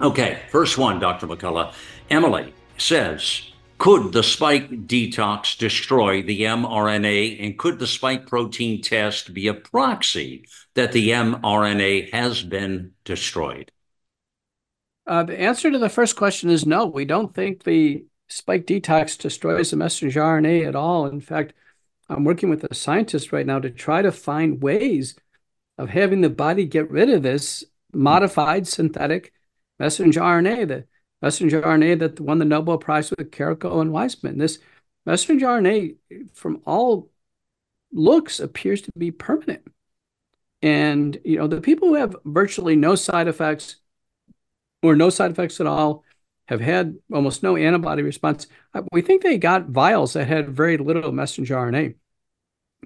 [0.00, 1.28] okay, first one, Dr.
[1.28, 1.72] McCullough.
[2.10, 3.51] Emily says,
[3.82, 7.44] could the spike detox destroy the mRNA?
[7.44, 13.72] And could the spike protein test be a proxy that the mRNA has been destroyed?
[15.04, 16.86] Uh, the answer to the first question is no.
[16.86, 21.06] We don't think the spike detox destroys the messenger RNA at all.
[21.06, 21.52] In fact,
[22.08, 25.16] I'm working with a scientist right now to try to find ways
[25.76, 29.32] of having the body get rid of this modified synthetic
[29.80, 30.68] messenger RNA.
[30.68, 30.84] The
[31.22, 34.38] messenger RNA that won the Nobel Prize with Karikó and Weissman.
[34.38, 34.58] This
[35.06, 35.96] messenger RNA,
[36.34, 37.10] from all
[37.92, 39.62] looks, appears to be permanent.
[40.60, 43.76] And you know, the people who have virtually no side effects
[44.82, 46.04] or no side effects at all
[46.46, 48.46] have had almost no antibody response.
[48.74, 51.94] Uh, we think they got vials that had very little messenger RNA.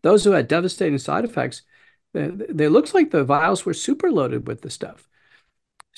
[0.02, 1.62] Those who had devastating side effects,
[2.12, 5.08] they, they looks like the vials were super loaded with the stuff.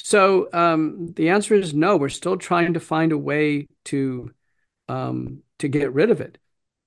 [0.03, 1.97] So um, the answer is no.
[1.97, 4.33] We're still trying to find a way to
[4.89, 6.39] um, to get rid of it.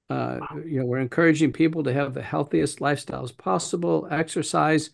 [0.10, 4.90] Uh, you know, we're encouraging people to have the healthiest lifestyles possible, exercise.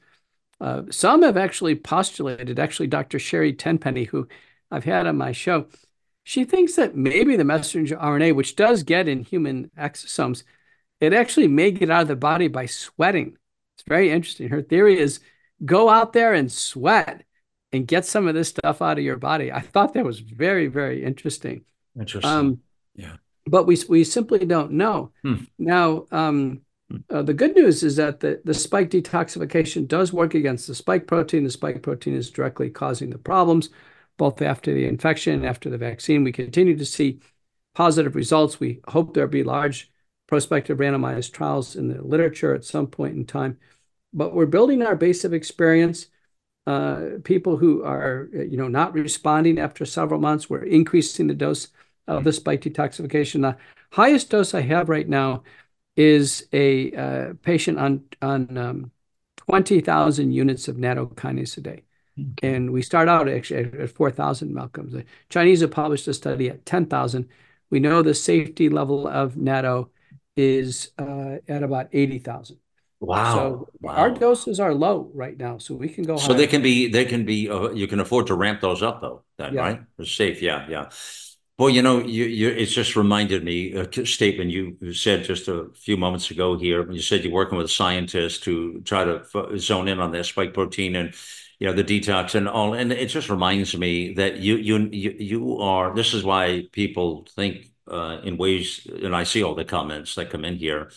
[0.59, 3.17] Uh, some have actually postulated, actually, Dr.
[3.17, 4.27] Sherry Tenpenny, who
[4.69, 5.67] I've had on my show,
[6.23, 10.43] she thinks that maybe the messenger RNA, which does get in human exosomes,
[10.99, 13.37] it actually may get out of the body by sweating.
[13.75, 14.49] It's very interesting.
[14.49, 15.19] Her theory is
[15.63, 17.23] go out there and sweat
[17.71, 19.51] and get some of this stuff out of your body.
[19.51, 21.65] I thought that was very, very interesting.
[21.99, 22.31] Interesting.
[22.31, 22.59] Um,
[22.95, 23.17] yeah.
[23.45, 25.11] But we we simply don't know.
[25.23, 25.35] Hmm.
[25.57, 26.97] Now, um, hmm.
[27.09, 31.07] uh, the good news is that the, the spike detoxification does work against the spike
[31.07, 31.43] protein.
[31.43, 33.69] The spike protein is directly causing the problems,
[34.17, 36.23] both after the infection and after the vaccine.
[36.23, 37.19] We continue to see
[37.73, 38.59] positive results.
[38.59, 39.91] We hope there'll be large
[40.27, 43.57] prospective randomized trials in the literature at some point in time.
[44.13, 46.07] But we're building our base of experience.
[46.67, 51.69] Uh, people who are, you know, not responding after several months, we're increasing the dose
[52.07, 53.41] of the spike detoxification.
[53.41, 53.57] The
[53.91, 55.43] highest dose I have right now
[55.95, 58.91] is a uh, patient on on um,
[59.37, 61.83] 20,000 units of nattokinase a day.
[62.19, 62.55] Okay.
[62.55, 64.89] And we start out actually at 4,000 Malcolm.
[64.89, 67.29] The Chinese have published a study at 10,000.
[67.69, 69.89] We know the safety level of natto
[70.35, 72.57] is uh, at about 80,000.
[72.99, 73.33] Wow.
[73.35, 73.93] So wow.
[73.93, 76.17] our doses are low right now, so we can go.
[76.17, 76.37] So higher.
[76.37, 79.23] they can be, they can be, uh, you can afford to ramp those up though,
[79.37, 79.61] then, yeah.
[79.61, 79.81] right?
[79.99, 80.41] It's safe.
[80.41, 80.67] Yeah.
[80.67, 80.89] Yeah.
[81.59, 85.69] Well, you know, you, you, it's just reminded me a statement you said just a
[85.73, 86.91] few moments ago here.
[86.91, 89.23] You said you're working with a scientist to try to
[89.57, 91.15] zone in on that spike protein and,
[91.57, 92.75] you know, the detox and all.
[92.75, 97.25] And it just reminds me that you, you, you, you are, this is why people
[97.35, 100.91] think uh, in ways, and I see all the comments that come in here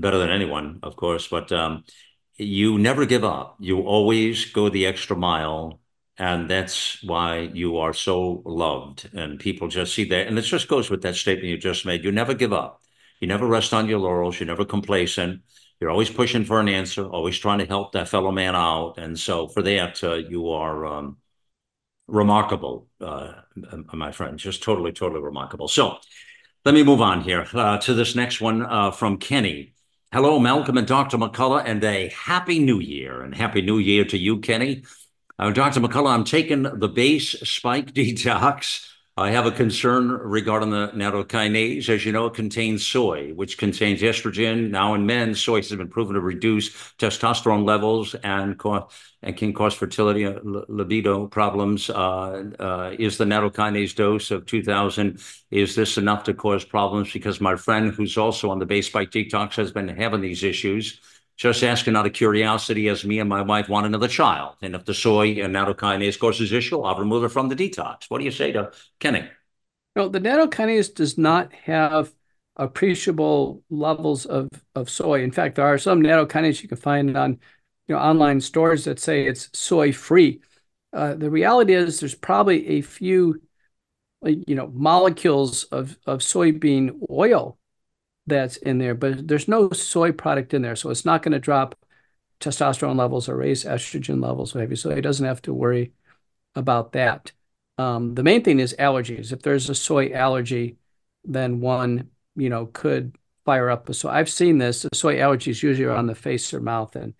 [0.00, 1.84] better than anyone, of course, but um,
[2.36, 3.56] you never give up.
[3.60, 5.80] You always go the extra mile.
[6.18, 9.10] And that's why you are so loved.
[9.12, 10.26] And people just see that.
[10.26, 12.04] And it just goes with that statement you just made.
[12.04, 12.82] You never give up.
[13.20, 14.40] You never rest on your laurels.
[14.40, 15.42] You're never complacent.
[15.78, 18.94] You're always pushing for an answer, always trying to help that fellow man out.
[18.96, 21.18] And so for that, uh, you are um,
[22.06, 23.32] remarkable, uh,
[23.92, 24.38] my friend.
[24.38, 25.68] Just totally, totally remarkable.
[25.68, 25.98] So
[26.64, 29.74] let me move on here uh, to this next one uh, from Kenny.
[30.16, 31.18] Hello, Malcolm and Dr.
[31.18, 33.20] McCullough, and a happy new year.
[33.20, 34.82] And happy new year to you, Kenny.
[35.38, 35.78] Uh, Dr.
[35.78, 38.88] McCullough, I'm taking the base spike detox.
[39.18, 41.88] I have a concern regarding the nattokinase.
[41.88, 44.68] As you know, it contains soy, which contains estrogen.
[44.68, 48.60] Now, in men, soy has been proven to reduce testosterone levels and,
[49.22, 51.88] and can cause fertility uh, libido problems.
[51.88, 55.18] Uh, uh, is the nattokinase dose of 2000,
[55.50, 57.10] is this enough to cause problems?
[57.10, 61.00] Because my friend who's also on the base spike detox has been having these issues
[61.36, 64.56] just asking out of curiosity as me and my wife want another child.
[64.62, 68.04] And if the soy and nattokinase causes issue, I'll remove it from the detox.
[68.08, 69.28] What do you say to Kenny?
[69.94, 72.12] No, the nattokinase does not have
[72.56, 75.22] appreciable levels of, of soy.
[75.22, 77.38] In fact, there are some nattokinase you can find on
[77.86, 80.40] you know online stores that say it's soy free.
[80.92, 83.40] Uh, the reality is there's probably a few
[84.24, 87.58] you know molecules of, of soybean oil
[88.26, 90.76] that's in there, but there's no soy product in there.
[90.76, 91.76] So it's not going to drop
[92.40, 94.76] testosterone levels or raise estrogen levels, maybe.
[94.76, 95.92] So he doesn't have to worry
[96.54, 97.32] about that.
[97.78, 99.32] Um, the main thing is allergies.
[99.32, 100.76] If there's a soy allergy,
[101.24, 103.94] then one, you know, could fire up.
[103.94, 104.82] So I've seen this.
[104.82, 107.14] The soy allergies usually are on the face or mouth, and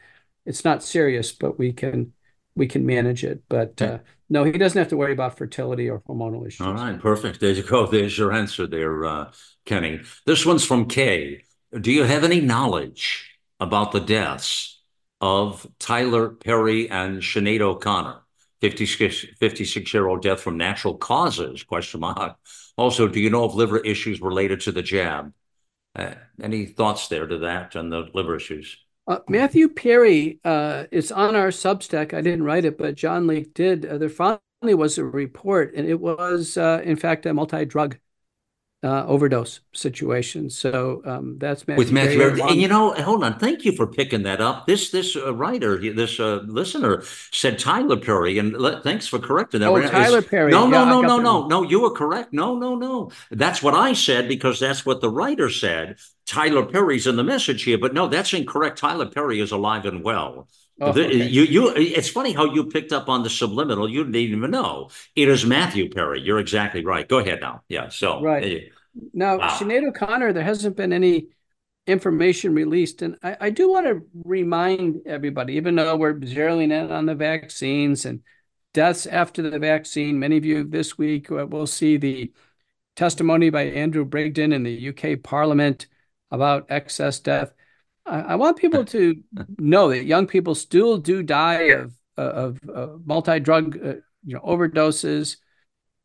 [0.44, 2.12] it's not serious, but we can
[2.54, 3.42] we can manage it.
[3.48, 3.98] But uh,
[4.29, 6.66] no, he doesn't have to worry about fertility or hormonal issues.
[6.66, 7.41] All right, perfect.
[7.41, 7.87] There you go.
[7.91, 9.33] There's your answer there, uh,
[9.64, 10.01] Kenny.
[10.24, 11.45] This one's from Kay.
[11.79, 14.81] Do you have any knowledge about the deaths
[15.20, 18.22] of Tyler Perry and Sinead O'Connor?
[18.61, 22.37] 56 year old death from natural causes question mark
[22.77, 25.33] also do you know of liver issues related to the jab
[25.95, 31.12] uh, any thoughts there to that and the liver issues uh, Matthew Perry uh, is
[31.12, 32.12] on our Substack.
[32.12, 33.86] I didn't write it, but John Leake did.
[33.86, 37.98] Uh, there finally was a report, and it was, uh, in fact, a multi-drug
[38.82, 40.50] uh, overdose situation.
[40.50, 42.18] So um, that's Matthew with Matthew.
[42.18, 42.40] Perry.
[42.40, 43.38] And you know, hold on.
[43.38, 44.66] Thank you for picking that up.
[44.66, 47.02] This this uh, writer, this listener
[47.32, 49.70] said Tyler Perry, and le- thanks for correcting that.
[49.70, 50.50] Oh, Tyler Perry.
[50.50, 51.62] No, no, yeah, no, no, no, no.
[51.62, 52.32] You were correct.
[52.32, 53.11] No, no, no.
[53.30, 55.96] That's what I said because that's what the writer said.
[56.27, 58.79] Tyler Perry's in the message here, but no, that's incorrect.
[58.79, 60.49] Tyler Perry is alive and well.
[60.81, 61.14] Oh, okay.
[61.14, 63.89] you, you, it's funny how you picked up on the subliminal.
[63.89, 66.20] You didn't even know it is Matthew Perry.
[66.20, 67.09] You're exactly right.
[67.09, 67.62] Go ahead now.
[67.68, 67.89] Yeah.
[67.89, 68.64] So right
[69.14, 69.49] now, wow.
[69.49, 71.29] Sinead O'Connor, there hasn't been any
[71.87, 76.91] information released, and I, I do want to remind everybody, even though we're zeroing in
[76.91, 78.20] on the vaccines and
[78.74, 82.33] deaths after the vaccine, many of you this week uh, will see the
[82.97, 85.87] testimony by Andrew Bridgen in the UK Parliament
[86.31, 87.53] about excess death.
[88.05, 89.22] I, I want people to
[89.59, 95.37] know that young people still do die of of uh, multi-drug uh, you know overdoses,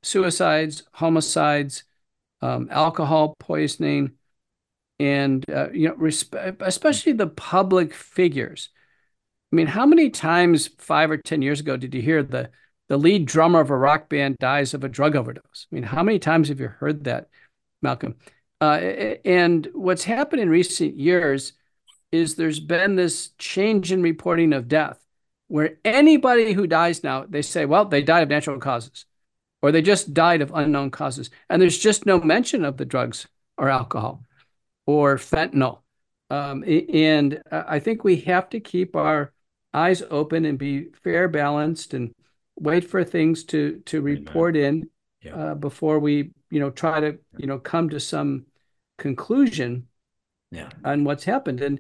[0.04, 1.84] suicides, homicides,
[2.42, 4.12] um, alcohol poisoning,
[5.00, 8.70] and uh, you know especially the public figures.
[9.52, 12.50] I mean, how many times five or ten years ago did you hear the
[12.88, 15.68] the lead drummer of a rock band dies of a drug overdose?
[15.72, 17.30] I mean, how many times have you heard that,
[17.82, 18.16] Malcolm?
[18.62, 21.54] Uh, and what's happened in recent years
[22.12, 25.04] is there's been this change in reporting of death
[25.48, 29.06] where anybody who dies now, they say, well, they died of natural causes
[29.62, 31.30] or they just died of unknown causes.
[31.50, 34.24] And there's just no mention of the drugs or alcohol
[34.86, 35.80] or fentanyl.
[36.30, 39.34] Um, and I think we have to keep our
[39.74, 42.14] eyes open and be fair, balanced, and
[42.58, 44.68] wait for things to to report Amen.
[44.68, 44.90] in
[45.24, 45.36] yeah.
[45.36, 48.46] uh, before we, you know, try to, you know, come to some
[49.02, 49.88] conclusion
[50.52, 50.70] yeah.
[50.86, 51.62] on what's happened.
[51.62, 51.80] And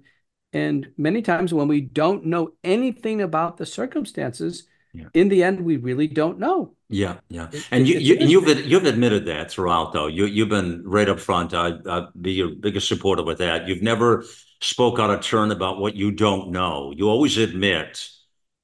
[0.53, 5.05] and many times when we don't know anything about the circumstances, yeah.
[5.13, 6.73] in the end, we really don't know.
[6.89, 10.07] Yeah, yeah, it, and you, you you've you've admitted that throughout, though.
[10.07, 11.53] You you've been right up front.
[11.53, 13.67] I I'd be your biggest supporter with that.
[13.67, 14.25] You've never
[14.59, 16.91] spoke out of turn about what you don't know.
[16.93, 18.09] You always admit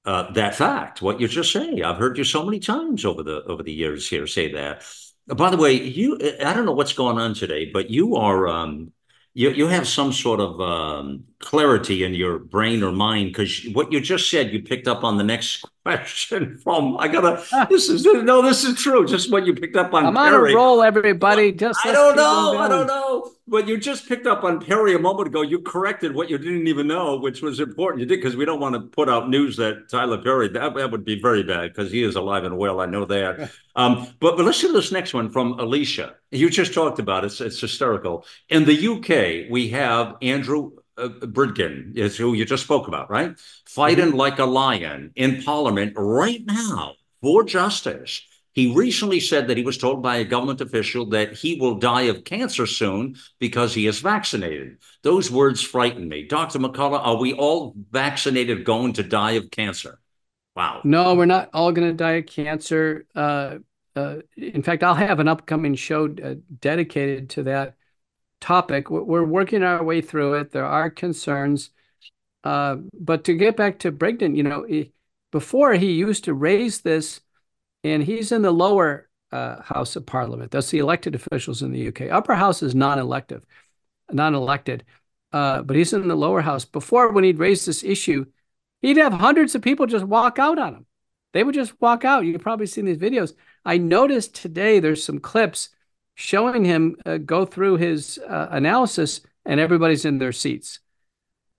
[0.03, 1.01] uh, that fact.
[1.01, 1.81] What you just say.
[1.81, 4.83] I've heard you so many times over the over the years here say that.
[5.27, 8.91] By the way, you I don't know what's going on today, but you are um,
[9.33, 13.91] you you have some sort of um, clarity in your brain or mind because what
[13.91, 18.03] you just said you picked up on the next question from I gotta this is
[18.03, 20.51] no this is true just what you picked up on I'm Perry.
[20.51, 21.51] on a roll everybody.
[21.51, 24.99] Just I don't know I don't know but you just picked up on Perry a
[24.99, 25.41] moment ago.
[25.41, 28.01] You corrected what you didn't even know which was important.
[28.01, 30.91] You did because we don't want to put out news that Tyler Perry that, that
[30.91, 32.81] would be very bad because he is alive and well.
[32.81, 33.51] I know that.
[33.75, 36.15] Um, but but listen to this next one from Alicia.
[36.31, 37.27] You just talked about it.
[37.27, 38.25] It's, it's hysterical.
[38.49, 43.39] In the UK we have Andrew uh, Bridgen is who you just spoke about, right?
[43.65, 44.17] Fighting mm-hmm.
[44.17, 48.21] like a lion in Parliament right now for justice.
[48.57, 52.07] He recently said that he was told by a government official that he will die
[52.09, 54.79] of cancer soon because he is vaccinated.
[55.03, 56.23] Those words frighten me.
[56.23, 56.57] Dr.
[56.57, 59.99] McCullough, are we all vaccinated going to die of cancer?
[60.55, 60.81] Wow.
[60.83, 63.05] No, we're not all going to die of cancer.
[63.13, 63.59] Uh,
[63.95, 67.75] uh, in fact, I'll have an upcoming show uh, dedicated to that
[68.41, 68.89] topic.
[68.89, 70.51] We're working our way through it.
[70.51, 71.69] There are concerns.
[72.43, 74.93] Uh, but to get back to Bridgen, you know, he,
[75.31, 77.21] before he used to raise this,
[77.91, 80.51] and he's in the lower uh, house of parliament.
[80.51, 82.11] That's the elected officials in the UK.
[82.11, 83.45] Upper house is non-elective,
[84.11, 84.85] non-elected,
[85.33, 86.65] uh, but he's in the lower house.
[86.65, 88.25] Before, when he'd raise this issue,
[88.81, 90.85] he'd have hundreds of people just walk out on him.
[91.33, 92.25] They would just walk out.
[92.25, 93.33] You've probably seen these videos.
[93.65, 95.69] I noticed today there's some clips
[96.15, 100.79] showing him uh, go through his uh, analysis and everybody's in their seats.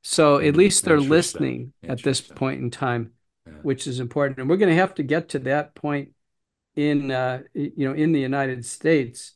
[0.03, 3.13] So at least they're listening at this point in time,
[3.47, 3.55] yeah.
[3.63, 4.39] which is important.
[4.39, 6.13] And we're going to have to get to that point
[6.79, 9.35] in uh, you know in the United States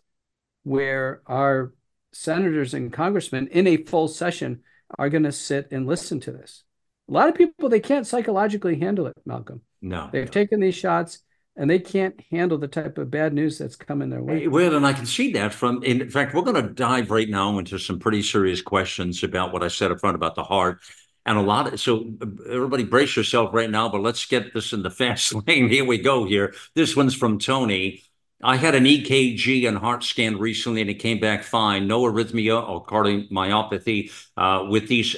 [0.62, 1.72] where our
[2.12, 4.60] senators and congressmen in a full session
[4.96, 6.62] are going to sit and listen to this.
[7.08, 9.60] A lot of people they can't psychologically handle it, Malcolm.
[9.80, 10.08] No.
[10.12, 10.30] They've no.
[10.30, 11.18] taken these shots
[11.56, 14.46] and they can't handle the type of bad news that's coming their way.
[14.46, 17.58] Well, and I can see that from, in fact, we're going to dive right now
[17.58, 20.80] into some pretty serious questions about what I said up front about the heart.
[21.24, 22.12] And a lot of, so
[22.50, 25.68] everybody brace yourself right now, but let's get this in the fast lane.
[25.68, 26.54] Here we go here.
[26.74, 28.02] This one's from Tony.
[28.42, 31.86] I had an EKG and heart scan recently and it came back fine.
[31.86, 35.14] No arrhythmia or cardiomyopathy uh, with these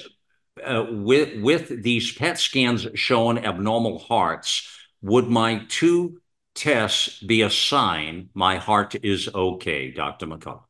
[0.62, 4.68] uh, with with these PET scans showing abnormal hearts.
[5.02, 6.20] Would my two
[6.54, 10.26] tests be a sign my heart is okay, Dr.
[10.26, 10.64] McCullough?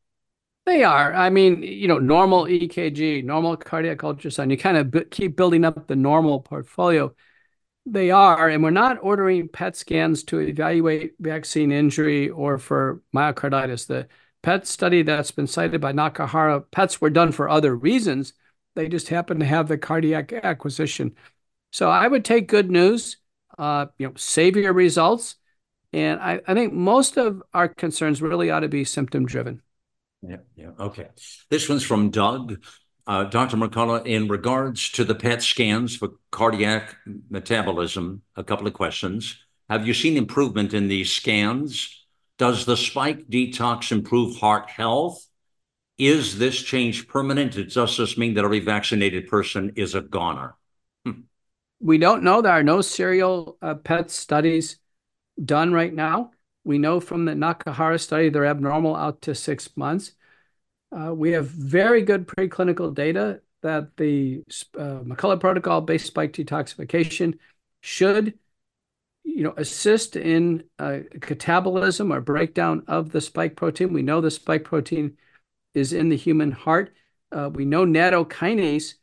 [0.66, 1.12] They are.
[1.12, 5.64] I mean, you know, normal EKG, normal cardiac ultrasound, you kind of b- keep building
[5.64, 7.14] up the normal portfolio.
[7.86, 8.48] They are.
[8.48, 13.86] And we're not ordering PET scans to evaluate vaccine injury or for myocarditis.
[13.88, 14.08] The
[14.42, 18.34] PET study that's been cited by Nakahara, PETs were done for other reasons.
[18.74, 21.16] They just happen to have the cardiac acquisition.
[21.72, 23.18] So I would take good news,
[23.58, 25.36] uh, you know, save your results
[25.92, 29.62] and I, I think most of our concerns really ought to be symptom driven.
[30.26, 30.70] Yeah, yeah.
[30.78, 31.08] Okay.
[31.50, 32.64] This one's from Doug.
[33.06, 33.58] Uh, Dr.
[33.58, 36.96] McCullough, in regards to the PET scans for cardiac
[37.28, 39.36] metabolism, a couple of questions.
[39.68, 42.06] Have you seen improvement in these scans?
[42.38, 45.26] Does the spike detox improve heart health?
[45.98, 47.52] Is this change permanent?
[47.72, 50.56] Does this mean that every vaccinated person is a goner?
[51.04, 51.22] Hmm.
[51.80, 52.40] We don't know.
[52.40, 54.78] There are no serial uh, PET studies
[55.42, 56.30] done right now.
[56.64, 60.12] We know from the Nakahara study they're abnormal out to six months.
[60.90, 64.42] Uh, we have very good preclinical data that the
[64.78, 67.38] uh, McCullough protocol-based spike detoxification
[67.80, 68.38] should,
[69.24, 73.92] you know, assist in uh, catabolism or breakdown of the spike protein.
[73.92, 75.16] We know the spike protein
[75.74, 76.94] is in the human heart.
[77.32, 78.94] Uh, we know nattokinase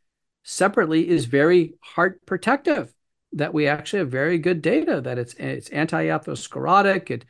[0.44, 2.94] separately is very heart protective.
[3.34, 7.10] That we actually have very good data that it's it's anti-atherosclerotic.
[7.10, 7.26] It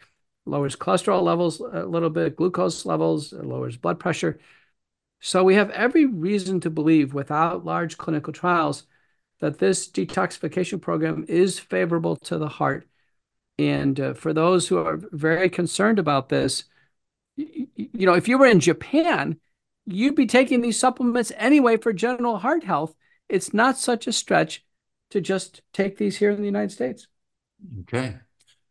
[0.46, 4.40] lowers cholesterol levels a little bit, glucose levels, lowers blood pressure.
[5.20, 8.86] So we have every reason to believe, without large clinical trials,
[9.40, 12.88] that this detoxification program is favorable to the heart.
[13.60, 16.64] And uh, for those who are very concerned about this,
[17.36, 19.38] you, you know, if you were in Japan,
[19.86, 22.96] you'd be taking these supplements anyway for general heart health.
[23.30, 24.66] It's not such a stretch
[25.12, 27.08] to just take these here in the United States.
[27.82, 28.18] Okay.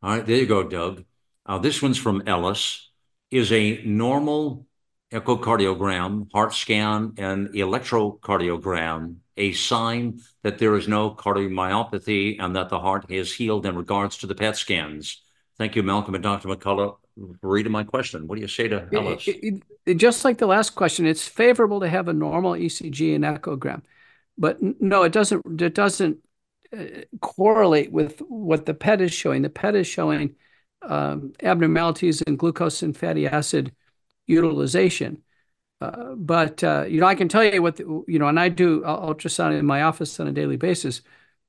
[0.02, 0.26] All right.
[0.26, 1.04] There you go, Doug.
[1.50, 2.86] Uh, this one's from Ellis.
[3.32, 4.66] Is a normal
[5.12, 12.78] echocardiogram, heart scan, and electrocardiogram a sign that there is no cardiomyopathy and that the
[12.78, 15.22] heart has healed in regards to the PET scans?
[15.58, 16.48] Thank you, Malcolm and Dr.
[16.48, 16.98] McCullough,
[17.42, 18.28] reading my question.
[18.28, 19.26] What do you say to Ellis?
[19.26, 23.14] It, it, it, just like the last question, it's favorable to have a normal ECG
[23.16, 23.82] and echogram,
[24.38, 25.60] but no, it doesn't.
[25.60, 26.18] It doesn't
[26.76, 26.84] uh,
[27.20, 29.42] correlate with what the PET is showing.
[29.42, 30.36] The PET is showing
[30.82, 33.74] um, abnormalities in glucose and fatty acid
[34.26, 35.22] utilization.
[35.80, 38.48] Uh, but uh, you know, I can tell you what the, you know, and I
[38.48, 41.02] do ultrasound in my office on a daily basis.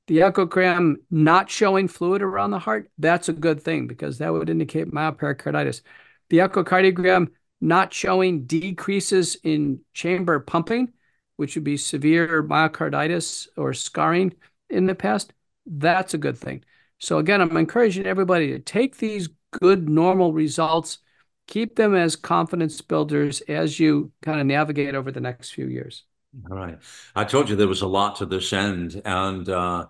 [0.08, 4.50] The echogram not showing fluid around the heart, that's a good thing because that would
[4.50, 5.82] indicate myopericarditis.
[6.30, 7.30] The echocardiogram
[7.60, 10.92] not showing decreases in chamber pumping,
[11.36, 14.34] which would be severe myocarditis or scarring
[14.70, 15.34] in the past,
[15.66, 16.64] that's a good thing.
[17.02, 19.28] So again, I'm encouraging everybody to take these
[19.60, 20.99] good normal results,
[21.47, 26.04] keep them as confidence builders as you kind of navigate over the next few years.
[26.49, 26.78] All right.
[27.16, 29.02] I told you there was a lot to this end.
[29.04, 29.88] And uh,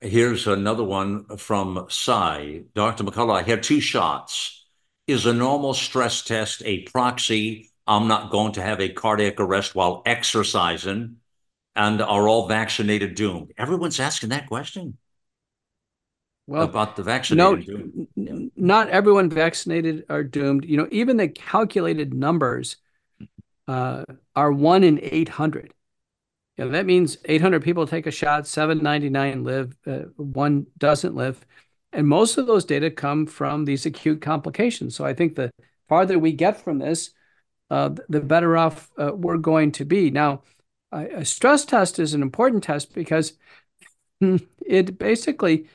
[0.00, 2.64] here's another one from Cy.
[2.74, 3.04] Dr.
[3.04, 4.66] McCullough, I had two shots.
[5.06, 7.70] Is a normal stress test a proxy?
[7.86, 11.16] I'm not going to have a cardiac arrest while exercising.
[11.76, 13.52] And are all vaccinated doomed?
[13.58, 14.98] Everyone's asking that question.
[16.46, 18.06] Well, about the vaccinated.
[18.16, 20.64] No, not everyone vaccinated are doomed.
[20.64, 22.76] You know, even the calculated numbers
[23.66, 24.04] uh,
[24.36, 25.72] are one in 800.
[26.56, 31.44] You know, that means 800 people take a shot, 799 live, uh, one doesn't live.
[31.92, 34.94] And most of those data come from these acute complications.
[34.94, 35.50] So I think the
[35.88, 37.10] farther we get from this,
[37.70, 40.10] uh, the better off uh, we're going to be.
[40.10, 40.42] Now,
[40.92, 43.32] a stress test is an important test because
[44.20, 45.66] it basically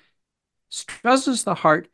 [0.69, 1.89] stresses the heart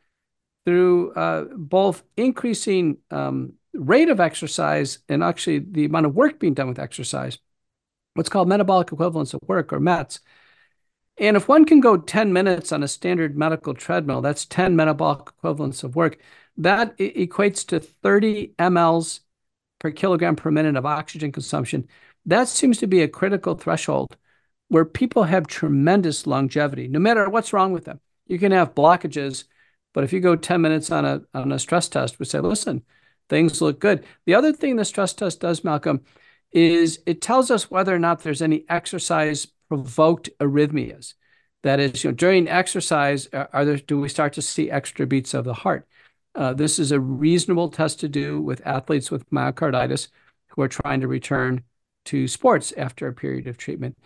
[0.64, 6.54] through uh, both increasing um, rate of exercise and actually the amount of work being
[6.54, 7.38] done with exercise,
[8.14, 10.20] what's called metabolic equivalence of work or METs.
[11.18, 15.28] And if one can go 10 minutes on a standard medical treadmill, that's 10 metabolic
[15.28, 16.18] equivalents of work.
[16.58, 19.20] That equates to 30 mLs
[19.78, 21.88] per kilogram per minute of oxygen consumption.
[22.26, 24.16] That seems to be a critical threshold
[24.68, 28.00] where people have tremendous longevity, no matter what's wrong with them.
[28.26, 29.44] You can have blockages,
[29.94, 32.82] but if you go 10 minutes on a on a stress test, we say, listen,
[33.28, 34.04] things look good.
[34.26, 36.02] The other thing the stress test does, Malcolm,
[36.52, 41.14] is it tells us whether or not there's any exercise provoked arrhythmias.
[41.62, 45.34] That is, you know, during exercise, are there do we start to see extra beats
[45.34, 45.88] of the heart?
[46.34, 50.08] Uh, this is a reasonable test to do with athletes with myocarditis
[50.48, 51.64] who are trying to return
[52.04, 53.98] to sports after a period of treatment.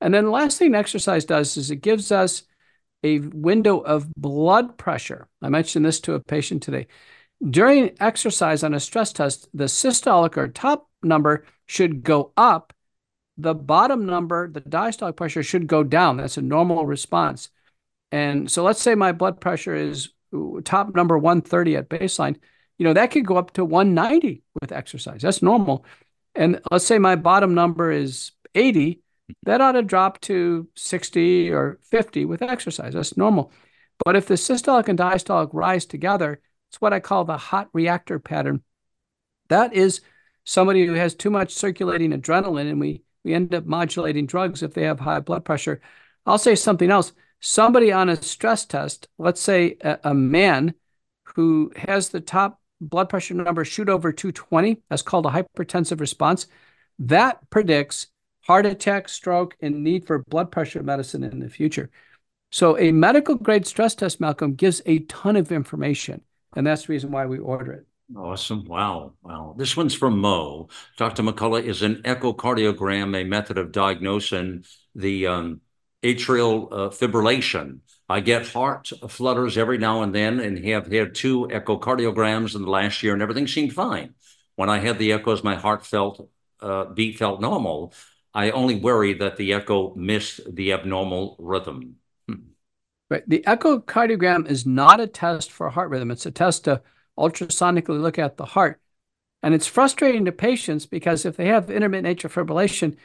[0.00, 2.44] And then the last thing exercise does is it gives us
[3.02, 5.28] a window of blood pressure.
[5.40, 6.86] I mentioned this to a patient today.
[7.48, 12.72] During exercise on a stress test, the systolic or top number should go up.
[13.38, 16.18] The bottom number, the diastolic pressure, should go down.
[16.18, 17.48] That's a normal response.
[18.12, 20.10] And so let's say my blood pressure is
[20.64, 22.36] top number 130 at baseline.
[22.78, 25.22] You know, that could go up to 190 with exercise.
[25.22, 25.84] That's normal.
[26.34, 29.01] And let's say my bottom number is 80
[29.44, 32.94] that ought to drop to 60 or 50 with exercise.
[32.94, 33.52] That's normal.
[34.04, 38.18] But if the systolic and diastolic rise together, it's what I call the hot reactor
[38.18, 38.62] pattern.
[39.48, 40.00] That is
[40.44, 44.74] somebody who has too much circulating adrenaline, and we, we end up modulating drugs if
[44.74, 45.80] they have high blood pressure.
[46.26, 47.12] I'll say something else.
[47.40, 50.74] Somebody on a stress test, let's say a, a man
[51.34, 56.46] who has the top blood pressure number shoot over 220, that's called a hypertensive response,
[56.98, 58.08] that predicts
[58.42, 61.90] heart attack, stroke, and need for blood pressure medicine in the future.
[62.50, 66.22] So a medical grade stress test, Malcolm, gives a ton of information.
[66.54, 67.86] And that's the reason why we order it.
[68.14, 68.64] Awesome.
[68.66, 69.14] Wow.
[69.22, 69.54] Wow.
[69.56, 70.68] This one's from Mo.
[70.98, 71.22] Dr.
[71.22, 74.64] McCullough, is an echocardiogram a method of diagnosing
[74.94, 75.60] the um,
[76.02, 77.78] atrial uh, fibrillation?
[78.08, 82.70] I get heart flutters every now and then and have had two echocardiograms in the
[82.70, 84.14] last year and everything seemed fine.
[84.56, 86.28] When I had the echoes, my heart felt
[86.60, 87.94] uh, beat felt normal.
[88.34, 91.96] I only worry that the echo missed the abnormal rhythm.
[92.28, 92.34] Hmm.
[93.10, 93.28] Right.
[93.28, 96.10] The echocardiogram is not a test for heart rhythm.
[96.10, 96.82] It's a test to
[97.18, 98.80] ultrasonically look at the heart.
[99.42, 102.96] And it's frustrating to patients because if they have intermittent atrial fibrillation,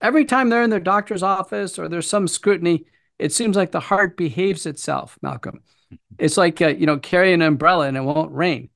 [0.00, 2.84] every time they're in their doctor's office or there's some scrutiny,
[3.18, 5.62] it seems like the heart behaves itself, Malcolm.
[6.18, 8.70] It's like, uh, you know, carry an umbrella and it won't rain.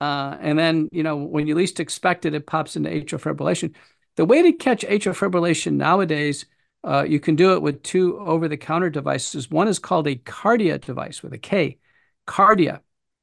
[0.00, 3.74] Uh, and then, you know, when you least expect it, it pops into atrial fibrillation.
[4.16, 6.46] The way to catch atrial fibrillation nowadays,
[6.84, 9.50] uh, you can do it with two over the counter devices.
[9.50, 11.78] One is called a Kardia device with a K,
[12.26, 12.80] Kardia.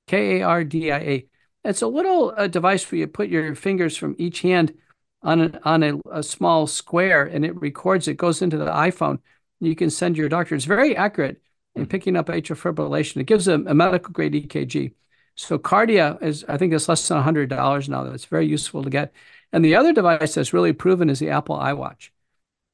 [0.08, 1.28] K A R D I A.
[1.64, 4.74] It's a little uh, device where you put your fingers from each hand
[5.22, 8.08] on a, on a, a, small square and it records.
[8.08, 9.20] It goes into the iPhone.
[9.60, 10.56] You can send your doctor.
[10.56, 11.42] It's very accurate
[11.76, 11.90] in hmm.
[11.90, 13.18] picking up atrial fibrillation.
[13.18, 14.94] It gives a, a medical grade EKG.
[15.36, 18.04] So Kardia is, I think, it's less than hundred dollars now.
[18.04, 19.14] That's very useful to get.
[19.54, 22.10] And the other device that's really proven is the Apple iWatch.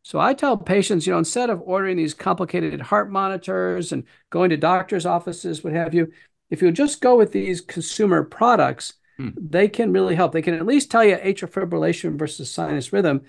[0.04, 4.50] So I tell patients, you know, instead of ordering these complicated heart monitors and going
[4.50, 6.12] to doctors' offices, what have you,
[6.50, 9.30] if you just go with these consumer products, hmm.
[9.38, 10.34] they can really help.
[10.34, 13.22] They can at least tell you atrial fibrillation versus sinus rhythm.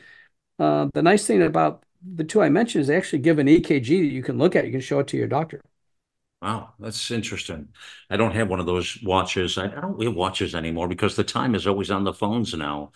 [0.58, 3.86] Uh, the nice thing about the two I mentioned is they actually give an EKG
[3.86, 4.66] that you can look at.
[4.66, 5.60] You can show it to your doctor.
[6.42, 7.68] Wow, that's interesting.
[8.10, 9.56] I don't have one of those watches.
[9.56, 12.92] I, I don't wear watches anymore because the time is always on the phones now.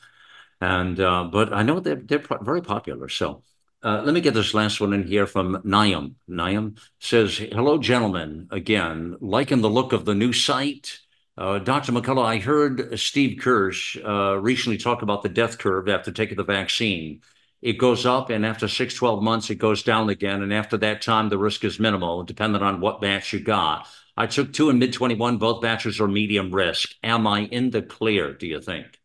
[0.60, 3.08] And uh, but I know they're they're very popular.
[3.08, 3.42] So
[3.82, 6.16] uh, let me get this last one in here from Niam.
[6.28, 8.48] Niam says, Hello, gentlemen.
[8.50, 10.98] Again, liking the look of the new site.
[11.36, 11.92] Uh, Dr.
[11.92, 16.42] McCullough, I heard Steve Kirsch uh, recently talk about the death curve after taking the
[16.42, 17.20] vaccine.
[17.62, 20.42] It goes up, and after six, 12 months, it goes down again.
[20.42, 23.86] And after that time, the risk is minimal, depending on what batch you got.
[24.16, 25.38] I took two in mid 21.
[25.38, 26.90] Both batches are medium risk.
[27.04, 28.97] Am I in the clear, do you think?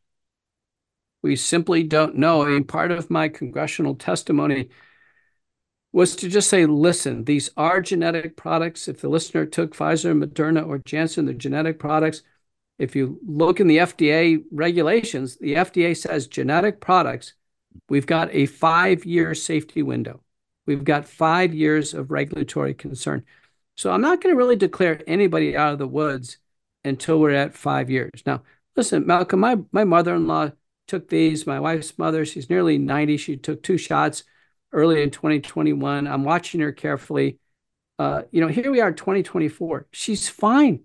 [1.23, 2.43] We simply don't know.
[2.43, 4.69] I mean, part of my congressional testimony
[5.93, 8.87] was to just say, listen, these are genetic products.
[8.87, 12.23] If the listener took Pfizer, Moderna, or Janssen, they're genetic products.
[12.77, 17.33] If you look in the FDA regulations, the FDA says genetic products,
[17.87, 20.21] we've got a five year safety window.
[20.65, 23.23] We've got five years of regulatory concern.
[23.75, 26.37] So I'm not going to really declare anybody out of the woods
[26.83, 28.23] until we're at five years.
[28.25, 28.43] Now,
[28.75, 30.51] listen, Malcolm, my, my mother in law
[30.87, 31.47] took these.
[31.47, 33.17] My wife's mother, she's nearly 90.
[33.17, 34.23] She took two shots
[34.71, 36.07] early in 2021.
[36.07, 37.39] I'm watching her carefully.
[37.99, 39.87] Uh, you know, here we are, 2024.
[39.91, 40.83] She's fine.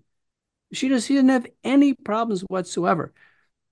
[0.71, 1.05] She does.
[1.05, 3.13] She doesn't have any problems whatsoever.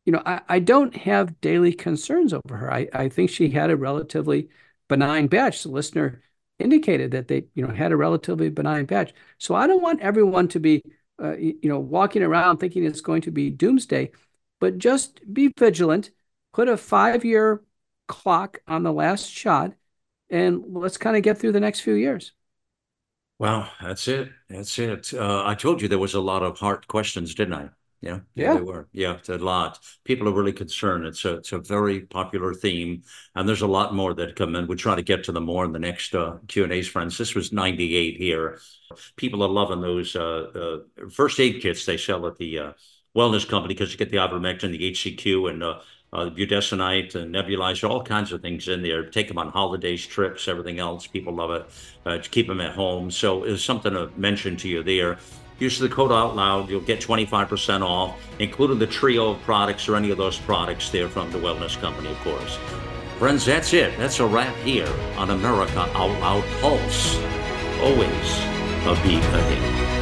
[0.05, 2.73] You know, I, I don't have daily concerns over her.
[2.73, 4.49] I, I think she had a relatively
[4.87, 5.63] benign batch.
[5.63, 6.23] The listener
[6.59, 9.13] indicated that they, you know, had a relatively benign batch.
[9.37, 10.81] So I don't want everyone to be,
[11.21, 14.11] uh, you know, walking around thinking it's going to be doomsday,
[14.59, 16.11] but just be vigilant
[16.57, 17.61] put a five year
[18.07, 19.73] clock on the last shot
[20.31, 22.31] and let's kind of get through the next few years.
[23.37, 24.29] Well, that's it.
[24.49, 25.13] That's it.
[25.13, 27.69] Uh, I told you there was a lot of heart questions, didn't I?
[28.01, 28.87] Yeah, yeah, yeah, they were.
[28.91, 29.77] Yeah, a lot.
[30.03, 31.05] People are really concerned.
[31.05, 33.03] It's a it's a very popular theme,
[33.35, 34.67] and there's a lot more that come in.
[34.67, 37.17] We try to get to them more in the next uh, Q and A's, friends.
[37.17, 38.59] This was 98 here.
[39.15, 42.71] People are loving those uh, uh first aid kits they sell at the uh,
[43.15, 45.63] wellness company because you get the ivermectin, the HCQ, and
[46.13, 49.03] uh, budesonide and nebulizer, all kinds of things in there.
[49.05, 51.07] Take them on holidays, trips, everything else.
[51.07, 51.65] People love it.
[52.05, 53.11] Uh, to keep them at home.
[53.11, 55.17] So it's something to mention to you there.
[55.59, 56.69] Use the code out loud.
[56.69, 61.09] You'll get 25% off, including the trio of products or any of those products there
[61.09, 62.57] from the Wellness Company, of course.
[63.17, 63.97] Friends, that's it.
[63.97, 64.87] That's a wrap here
[65.17, 67.17] on America Out Loud Pulse.
[67.81, 68.39] Always
[68.85, 69.96] a beat ahead.